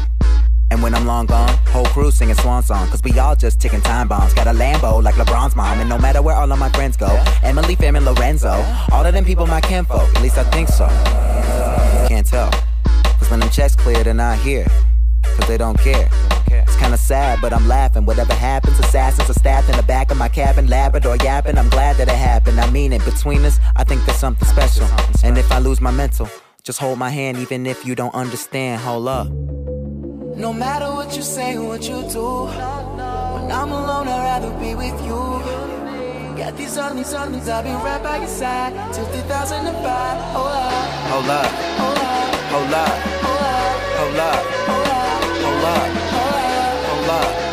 And 0.72 0.82
when 0.82 0.96
I'm 0.96 1.06
long 1.06 1.26
gone, 1.26 1.50
whole 1.67 1.86
crew 1.86 2.12
singing 2.12 2.36
swan 2.36 2.63
song. 2.63 2.88
Cause 2.88 3.02
we 3.04 3.20
all 3.20 3.36
just 3.36 3.60
ticking 3.60 3.82
time 3.82 4.08
bombs. 4.08 4.34
Got 4.34 4.48
a 4.48 4.52
Lambo 4.52 5.04
like 5.04 5.15
LeBron's 5.15 5.54
mom. 5.54 5.80
And 5.80 5.89
no 5.89 5.98
matter 5.98 6.22
where 6.22 6.36
all 6.36 6.50
of 6.50 6.60
my 6.60 6.70
friends 6.70 6.96
go, 6.96 7.22
Emily, 7.44 7.76
Fam, 7.76 7.98
and 7.98 8.06
Lorenzo, 8.06 8.52
all 8.91 9.06
of 9.06 9.13
them 9.13 9.26
people 9.26 9.46
my 9.48 9.60
kinfolk. 9.60 10.08
At 10.15 10.22
least 10.22 10.38
I 10.38 10.46
think 10.46 10.70
so. 10.70 10.88
Can't 12.08 12.26
tell. 12.26 12.50
Cause 13.20 13.30
when 13.30 13.41
them 13.41 13.50
checks 13.50 13.76
clear, 13.76 14.02
they're 14.02 14.13
not 14.13 14.39
here. 14.39 14.65
Cause 15.24 15.48
they 15.50 15.58
don't 15.58 15.78
care. 15.78 16.10
It's 16.48 16.76
kinda 16.78 16.98
sad, 16.98 17.39
but 17.41 17.52
I'm 17.52 17.67
laughing. 17.67 18.06
Whatever 18.06 18.34
happens, 18.34 18.80
assassins 18.80 19.30
are 19.30 19.34
staffed 19.34 19.70
in 19.70 19.76
the 19.76 19.84
back 19.84 20.10
of 20.10 20.17
my 20.17 20.30
cabin, 20.30 20.67
Labrador 20.67 21.17
yapping. 21.17 21.58
I'm 21.58 21.70
glad 21.70 21.98
that 21.98 22.08
it 22.08 22.15
happened. 22.15 22.60
I 22.62 22.70
mean 22.72 22.94
it. 22.94 23.04
Between 23.04 23.44
us, 23.44 23.60
I 23.76 23.84
think 23.84 24.06
there's 24.06 24.17
something 24.17 24.48
special. 24.48 24.88
And 25.24 25.38
if 25.38 25.52
I 25.52 25.60
lose 25.60 25.82
my 25.82 25.91
mental, 25.91 26.30
just 26.63 26.80
hold 26.80 27.00
my 27.00 27.10
hand, 27.10 27.38
even 27.38 27.65
if 27.65 27.86
you 27.86 27.95
don't 27.95 28.13
understand. 28.13 28.82
Hold 28.82 29.08
up. 29.08 29.28
No 30.38 30.54
matter 30.54 30.86
what 30.93 31.15
you 31.15 31.21
say, 31.21 31.58
or 31.58 31.67
what 31.67 31.84
you 31.84 32.02
do, 32.10 32.45
when 32.45 33.52
I'm 33.52 33.71
alone, 33.71 34.08
I'd 34.08 34.39
rather 34.41 34.52
be 34.60 34.76
with 34.76 35.00
you. 35.06 35.21
Got 36.38 36.58
these 36.58 36.78
ugly 36.78 37.04
songs, 37.04 37.47
I'll 37.50 37.63
be 37.63 37.69
right 37.69 38.02
by 38.02 38.17
your 38.17 38.28
side 38.28 38.74
till 38.93 39.06
2005. 39.06 40.21
Hold 40.34 40.47
up. 40.47 40.71
hold 41.12 41.30
up, 41.30 41.52
Hold 41.80 41.97
up. 41.97 42.36
hold 42.52 42.74
up, 42.74 42.89
Hold 43.21 43.41
up. 43.41 43.82
hold 43.97 44.19
up, 44.19 44.43
Hold 44.67 44.88
up. 44.88 45.12
hold 45.41 45.65
up, 45.65 45.88
Hold 46.12 46.36
up. 46.36 46.86
hold 46.88 47.10
up, 47.10 47.51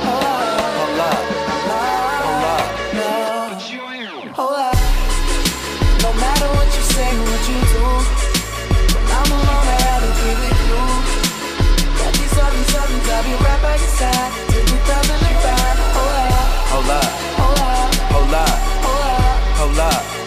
be 13.28 13.34
right 13.44 13.60
by 13.62 13.76
your 13.76 13.92
side 14.00 14.32
till 14.48 14.64
2005. 14.64 15.78
Hold 15.96 16.12
up, 16.16 16.48
Hold 16.72 16.90
up. 16.90 17.04
hold 17.40 17.60
up, 17.60 17.94
Hold 18.14 18.34
up. 18.34 18.34
hold 18.34 18.34
up. 18.34 18.56
Hold 18.84 19.04
up. 19.04 19.58
Hold 19.58 19.78
up, 19.78 20.17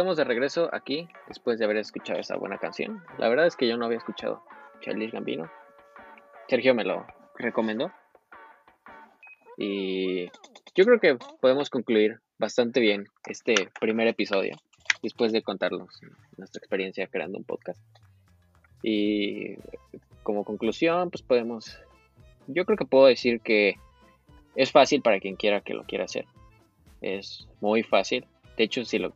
estamos 0.00 0.16
de 0.16 0.24
regreso 0.24 0.70
aquí 0.72 1.06
después 1.28 1.58
de 1.58 1.66
haber 1.66 1.76
escuchado 1.76 2.18
esa 2.18 2.34
buena 2.34 2.56
canción. 2.56 3.02
La 3.18 3.28
verdad 3.28 3.46
es 3.46 3.54
que 3.54 3.68
yo 3.68 3.76
no 3.76 3.84
había 3.84 3.98
escuchado 3.98 4.42
Charlie 4.80 5.10
Gambino. 5.10 5.50
Sergio 6.48 6.74
me 6.74 6.84
lo 6.84 7.06
recomendó. 7.36 7.92
Y 9.58 10.24
yo 10.74 10.86
creo 10.86 11.00
que 11.00 11.18
podemos 11.42 11.68
concluir 11.68 12.18
bastante 12.38 12.80
bien 12.80 13.08
este 13.26 13.68
primer 13.78 14.08
episodio 14.08 14.56
después 15.02 15.32
de 15.32 15.42
contarnos 15.42 16.00
nuestra 16.38 16.60
experiencia 16.60 17.06
creando 17.06 17.36
un 17.36 17.44
podcast. 17.44 17.78
Y 18.82 19.56
como 20.22 20.44
conclusión, 20.44 21.10
pues 21.10 21.20
podemos, 21.20 21.78
yo 22.46 22.64
creo 22.64 22.78
que 22.78 22.86
puedo 22.86 23.04
decir 23.04 23.42
que 23.42 23.74
es 24.54 24.72
fácil 24.72 25.02
para 25.02 25.20
quien 25.20 25.36
quiera 25.36 25.60
que 25.60 25.74
lo 25.74 25.84
quiera 25.84 26.04
hacer. 26.04 26.24
Es 27.02 27.46
muy 27.60 27.82
fácil. 27.82 28.24
De 28.56 28.64
hecho, 28.64 28.82
si 28.86 28.98
lo 28.98 29.12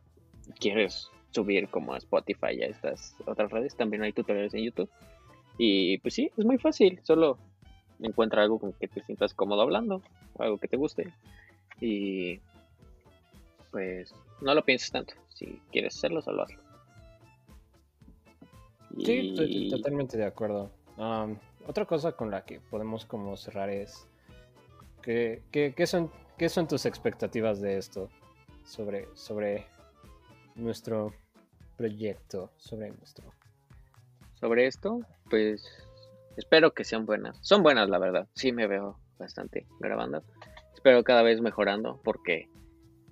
quieres 0.59 1.09
subir 1.31 1.67
como 1.69 1.93
a 1.93 1.97
Spotify 1.97 2.53
y 2.53 2.63
a 2.63 2.67
estas 2.67 3.15
otras 3.25 3.51
redes, 3.51 3.75
también 3.75 4.03
hay 4.03 4.13
tutoriales 4.13 4.53
en 4.53 4.63
YouTube. 4.63 4.89
Y 5.57 5.97
pues 5.99 6.13
sí, 6.13 6.31
es 6.37 6.45
muy 6.45 6.57
fácil. 6.57 6.99
Solo 7.03 7.37
encuentra 7.99 8.41
algo 8.43 8.59
con 8.59 8.73
que 8.73 8.87
te 8.87 9.01
sientas 9.03 9.33
cómodo 9.33 9.61
hablando, 9.61 10.01
algo 10.39 10.57
que 10.57 10.67
te 10.67 10.77
guste. 10.77 11.13
Y 11.81 12.39
pues 13.71 14.13
no 14.41 14.53
lo 14.53 14.63
pienses 14.63 14.91
tanto. 14.91 15.13
Si 15.29 15.59
quieres 15.71 15.95
hacerlo, 15.97 16.21
solo 16.21 16.43
hazlo. 16.43 16.59
Sí, 19.03 19.29
estoy 19.29 19.69
totalmente 19.69 20.17
de 20.17 20.25
acuerdo. 20.25 20.71
Otra 21.67 21.85
cosa 21.85 22.13
con 22.13 22.31
la 22.31 22.45
que 22.45 22.59
podemos 22.59 23.05
como 23.05 23.35
cerrar 23.35 23.69
es 23.69 24.07
que, 25.01 25.41
que- 25.51 25.73
¿qué, 25.75 25.87
son, 25.87 26.11
¿qué 26.37 26.47
son 26.47 26.67
tus 26.67 26.85
expectativas 26.85 27.59
de 27.59 27.77
esto? 27.77 28.09
Sobre, 28.65 29.07
sobre 29.15 29.65
nuestro 30.55 31.13
proyecto, 31.77 32.51
sobre 32.57 32.91
nuestro... 32.91 33.25
sobre 34.35 34.67
esto, 34.67 35.01
pues 35.29 35.67
espero 36.37 36.73
que 36.73 36.83
sean 36.83 37.05
buenas. 37.05 37.37
Son 37.41 37.63
buenas, 37.63 37.89
la 37.89 37.99
verdad. 37.99 38.27
Sí 38.33 38.51
me 38.51 38.67
veo 38.67 38.97
bastante 39.19 39.65
grabando. 39.79 40.23
Espero 40.73 41.03
cada 41.03 41.21
vez 41.21 41.41
mejorando 41.41 41.99
porque 42.03 42.47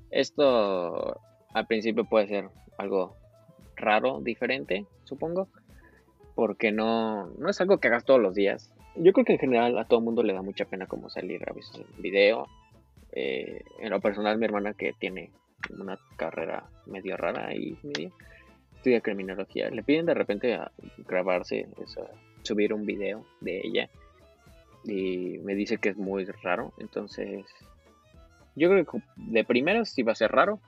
esto 0.10 1.20
al 1.54 1.68
principio 1.68 2.06
puede 2.06 2.28
ser 2.28 2.50
algo 2.78 3.16
raro, 3.76 4.22
diferente, 4.22 4.86
supongo. 5.04 5.48
Porque 6.36 6.72
no, 6.72 7.28
no 7.38 7.50
es 7.50 7.62
algo 7.62 7.78
que 7.78 7.90
hagas 7.90 8.06
todos 8.06 8.20
los 8.20 8.34
días. 8.34 8.72
Yo 8.96 9.12
creo 9.14 9.26
que 9.26 9.34
en 9.34 9.40
general 9.40 9.78
a 9.78 9.86
todo 9.86 10.00
el 10.00 10.06
mundo 10.06 10.24
le 10.24 10.34
da 10.34 10.42
mucha 10.42 10.66
pena 10.66 10.88
como 10.88 11.10
salir 11.10 11.48
a 11.48 11.54
veces 11.54 11.86
video. 11.98 12.48
Eh, 13.12 13.64
en 13.80 13.92
lo 13.92 14.00
personal, 14.02 14.38
mi 14.40 14.46
hermana 14.46 14.74
que 14.74 14.94
tiene 14.94 15.32
una 15.70 15.98
carrera 16.16 16.70
medio 16.86 17.18
rara 17.18 17.54
y 17.56 17.78
medio 17.84 18.12
estudia 18.84 19.00
criminología, 19.00 19.70
le 19.70 19.82
piden 19.82 20.06
de 20.06 20.14
repente 20.14 20.60
grabarse, 20.98 21.70
subir 22.42 22.74
un 22.74 22.86
video 22.86 23.26
de 23.40 23.62
ella 23.64 23.90
y 24.84 25.40
me 25.40 25.56
dice 25.56 25.78
que 25.78 25.88
es 25.88 25.98
muy 25.98 26.26
raro, 26.26 26.74
entonces 26.80 27.46
yo 28.56 28.70
creo 28.70 28.86
que 28.86 29.02
de 29.16 29.46
primeras 29.46 29.90
sí 29.90 30.04
va 30.04 30.12
a 30.12 30.16
ser 30.16 30.34
raro, 30.34 30.60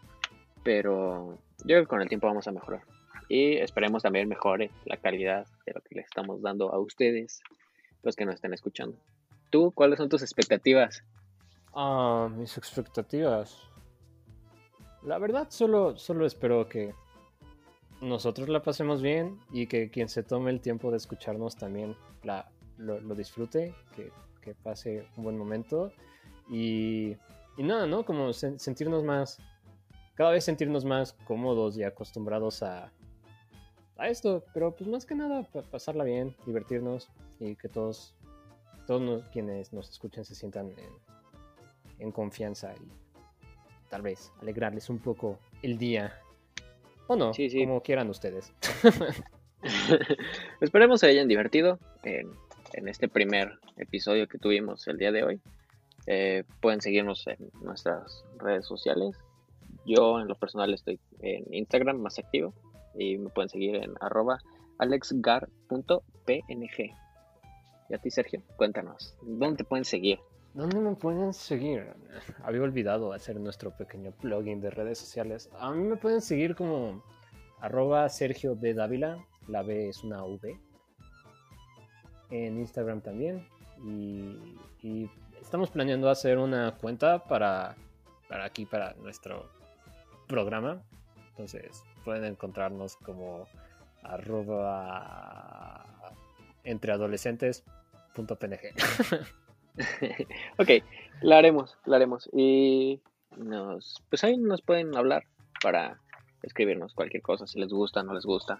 pero 0.63 1.38
yo 1.60 1.75
creo 1.75 1.81
que 1.81 1.88
con 1.88 2.01
el 2.01 2.08
tiempo 2.08 2.27
vamos 2.27 2.47
a 2.47 2.53
mejorar 2.53 2.84
y 3.27 3.58
esperemos 3.58 4.03
también 4.03 4.29
mejore 4.29 4.71
la 4.86 4.95
calidad 4.95 5.45
de 5.65 5.73
lo 5.73 5.81
que 5.81 5.95
le 5.95 6.01
estamos 6.01 6.41
dando 6.41 6.71
a 6.71 6.79
ustedes, 6.79 7.41
los 8.01 8.15
que 8.15 8.23
nos 8.23 8.36
estén 8.36 8.53
escuchando. 8.53 8.97
¿Tú 9.49 9.71
cuáles 9.71 9.97
son 9.97 10.08
tus 10.08 10.21
expectativas? 10.21 11.03
Ah, 11.73 12.29
mis 12.34 12.58
expectativas. 12.58 13.69
La 15.05 15.17
verdad, 15.19 15.47
solo, 15.49 15.97
solo 15.97 16.25
espero 16.25 16.67
que 16.67 16.93
nosotros 18.01 18.49
la 18.49 18.61
pasemos 18.63 19.01
bien 19.01 19.39
y 19.51 19.67
que 19.67 19.89
quien 19.89 20.09
se 20.09 20.23
tome 20.23 20.51
el 20.51 20.61
tiempo 20.61 20.91
de 20.91 20.97
escucharnos 20.97 21.55
también 21.55 21.95
la, 22.23 22.49
lo, 22.77 22.99
disfrute, 23.15 23.73
que, 23.95 24.11
que 24.41 24.55
pase 24.55 25.07
un 25.17 25.23
buen 25.23 25.37
momento 25.37 25.91
y, 26.49 27.11
y 27.57 27.63
nada, 27.63 27.85
¿no? 27.85 28.03
Como 28.03 28.29
sen- 28.29 28.57
sentirnos 28.57 29.03
más, 29.03 29.39
cada 30.15 30.31
vez 30.31 30.43
sentirnos 30.43 30.85
más 30.85 31.13
cómodos 31.25 31.77
y 31.77 31.83
acostumbrados 31.83 32.63
a, 32.63 32.91
a 33.97 34.09
esto, 34.09 34.43
pero 34.53 34.75
pues 34.75 34.89
más 34.89 35.05
que 35.05 35.15
nada 35.15 35.43
pa- 35.43 35.61
pasarla 35.61 36.03
bien, 36.03 36.35
divertirnos 36.47 37.09
y 37.39 37.55
que 37.55 37.69
todos, 37.69 38.15
todos 38.87 39.23
quienes 39.31 39.71
nos 39.71 39.89
escuchen 39.89 40.25
se 40.25 40.33
sientan 40.35 40.67
en, 40.69 40.89
en 41.99 42.11
confianza 42.11 42.73
y 42.75 43.04
tal 43.89 44.01
vez 44.01 44.31
alegrarles 44.41 44.89
un 44.89 44.99
poco 44.99 45.39
el 45.61 45.77
día 45.77 46.19
O 47.07 47.15
no, 47.15 47.33
Sí, 47.33 47.49
sí. 47.49 47.59
como 47.65 47.81
quieran 47.81 48.09
ustedes. 48.09 48.53
Esperemos 50.61 50.99
se 50.99 51.07
hayan 51.07 51.27
divertido 51.27 51.79
en, 52.03 52.29
en 52.73 52.87
este 52.87 53.07
primer 53.07 53.59
episodio 53.77 54.27
que 54.27 54.37
tuvimos 54.37 54.87
el 54.87 54.97
día 54.97 55.11
de 55.11 55.23
hoy. 55.23 55.41
Eh, 56.07 56.43
pueden 56.61 56.81
seguirnos 56.81 57.25
en 57.27 57.37
nuestras 57.61 58.23
redes 58.37 58.65
sociales. 58.65 59.15
Yo 59.85 60.19
en 60.19 60.27
lo 60.27 60.35
personal 60.35 60.73
estoy 60.73 60.99
en 61.19 61.51
Instagram 61.53 61.97
más 61.97 62.19
activo 62.19 62.53
y 62.95 63.17
me 63.17 63.29
pueden 63.29 63.49
seguir 63.49 63.75
en 63.77 63.93
arroba 64.01 64.39
alexgar.png. 64.77 65.99
Y 67.89 67.93
a 67.93 67.97
ti 67.99 68.09
Sergio, 68.09 68.41
cuéntanos, 68.55 69.15
¿dónde 69.21 69.57
te 69.57 69.63
pueden 69.63 69.85
seguir? 69.85 70.19
¿Dónde 70.55 70.79
me 70.79 70.95
pueden 70.95 71.33
seguir? 71.33 71.93
Había 72.43 72.61
olvidado 72.61 73.11
hacer 73.11 73.37
nuestro 73.39 73.71
pequeño 73.71 74.13
plugin 74.13 74.61
de 74.61 74.69
redes 74.69 74.97
sociales. 74.97 75.49
A 75.59 75.71
mí 75.71 75.83
me 75.83 75.97
pueden 75.97 76.21
seguir 76.21 76.55
como 76.55 77.03
arroba 77.59 78.07
Sergio 78.07 78.55
B. 78.55 78.73
Dávila. 78.73 79.17
La 79.49 79.63
B 79.63 79.89
es 79.89 80.01
una 80.03 80.23
V. 80.23 80.57
En 82.31 82.57
Instagram 82.57 83.01
también. 83.01 83.45
Y, 83.83 84.39
estamos 85.41 85.69
planeando 85.69 86.09
hacer 86.09 86.37
una 86.37 86.77
cuenta 86.77 87.25
para, 87.25 87.75
para 88.29 88.45
aquí, 88.45 88.65
para 88.65 88.93
nuestro 88.93 89.49
programa. 90.25 90.81
Entonces 91.31 91.83
pueden 92.05 92.23
encontrarnos 92.23 92.95
como 92.95 93.45
arroba 94.03 95.85
entreadolescentes.png. 96.63 99.35
ok, 100.57 100.69
la 101.21 101.38
haremos, 101.38 101.77
la 101.85 101.97
haremos. 101.97 102.29
Y 102.33 103.01
nos, 103.38 104.01
pues 104.09 104.23
ahí 104.23 104.38
nos 104.38 104.61
pueden 104.61 104.95
hablar 104.95 105.23
para 105.61 105.99
escribirnos 106.43 106.93
cualquier 106.93 107.23
cosa, 107.23 107.47
si 107.47 107.59
les 107.59 107.71
gusta, 107.71 108.03
no 108.03 108.13
les 108.13 108.25
gusta. 108.25 108.59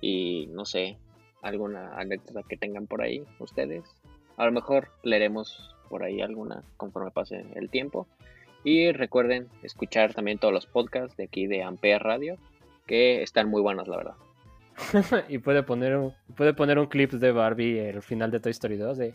Y 0.00 0.48
no 0.52 0.64
sé, 0.64 0.98
alguna 1.42 1.94
anécdota 1.96 2.42
que 2.48 2.56
tengan 2.56 2.86
por 2.86 3.02
ahí 3.02 3.24
ustedes. 3.38 3.84
A 4.36 4.46
lo 4.46 4.52
mejor 4.52 4.88
leeremos 5.02 5.74
por 5.88 6.02
ahí 6.02 6.20
alguna 6.20 6.62
conforme 6.76 7.10
pase 7.10 7.44
el 7.54 7.68
tiempo. 7.70 8.06
Y 8.62 8.92
recuerden 8.92 9.48
escuchar 9.62 10.14
también 10.14 10.38
todos 10.38 10.52
los 10.52 10.66
podcasts 10.66 11.16
de 11.16 11.24
aquí 11.24 11.46
de 11.46 11.62
Ampere 11.62 11.98
Radio, 11.98 12.36
que 12.86 13.22
están 13.22 13.48
muy 13.48 13.62
buenos, 13.62 13.88
la 13.88 13.96
verdad. 13.96 14.14
y 15.28 15.38
puede 15.38 15.62
poner, 15.62 15.96
un, 15.96 16.14
puede 16.36 16.54
poner 16.54 16.78
un 16.78 16.86
clip 16.86 17.12
de 17.12 17.32
Barbie 17.32 17.78
el 17.78 18.02
final 18.02 18.30
de 18.30 18.40
Toy 18.40 18.50
Story 18.50 18.76
2 18.76 18.98
de 18.98 19.14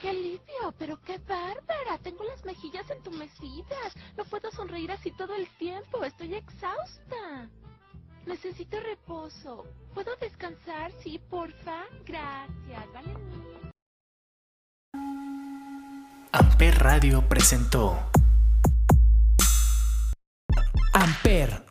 ¡Qué 0.00 0.10
alivio! 0.10 0.72
¡Pero 0.78 1.00
qué 1.02 1.18
bárbara! 1.18 1.98
Tengo 2.02 2.22
las 2.24 2.44
mejillas 2.44 2.88
entumecidas. 2.90 3.94
No 4.16 4.24
puedo 4.24 4.50
sonreír 4.52 4.92
así 4.92 5.10
todo 5.10 5.34
el 5.34 5.48
tiempo. 5.58 6.04
Estoy 6.04 6.34
exhausta. 6.34 7.48
Necesito 8.26 8.78
reposo. 8.80 9.66
¿Puedo 9.94 10.14
descansar? 10.16 10.92
Sí, 11.02 11.20
porfa. 11.30 11.84
Gracias. 12.06 12.92
Vale. 12.92 13.14
Amper 16.30 16.78
Radio 16.78 17.26
presentó 17.28 17.98
Amper, 20.92 21.64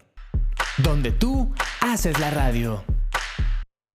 donde 0.78 1.12
tú 1.12 1.54
haces 1.82 2.20
la 2.20 2.32
radio. 2.32 2.84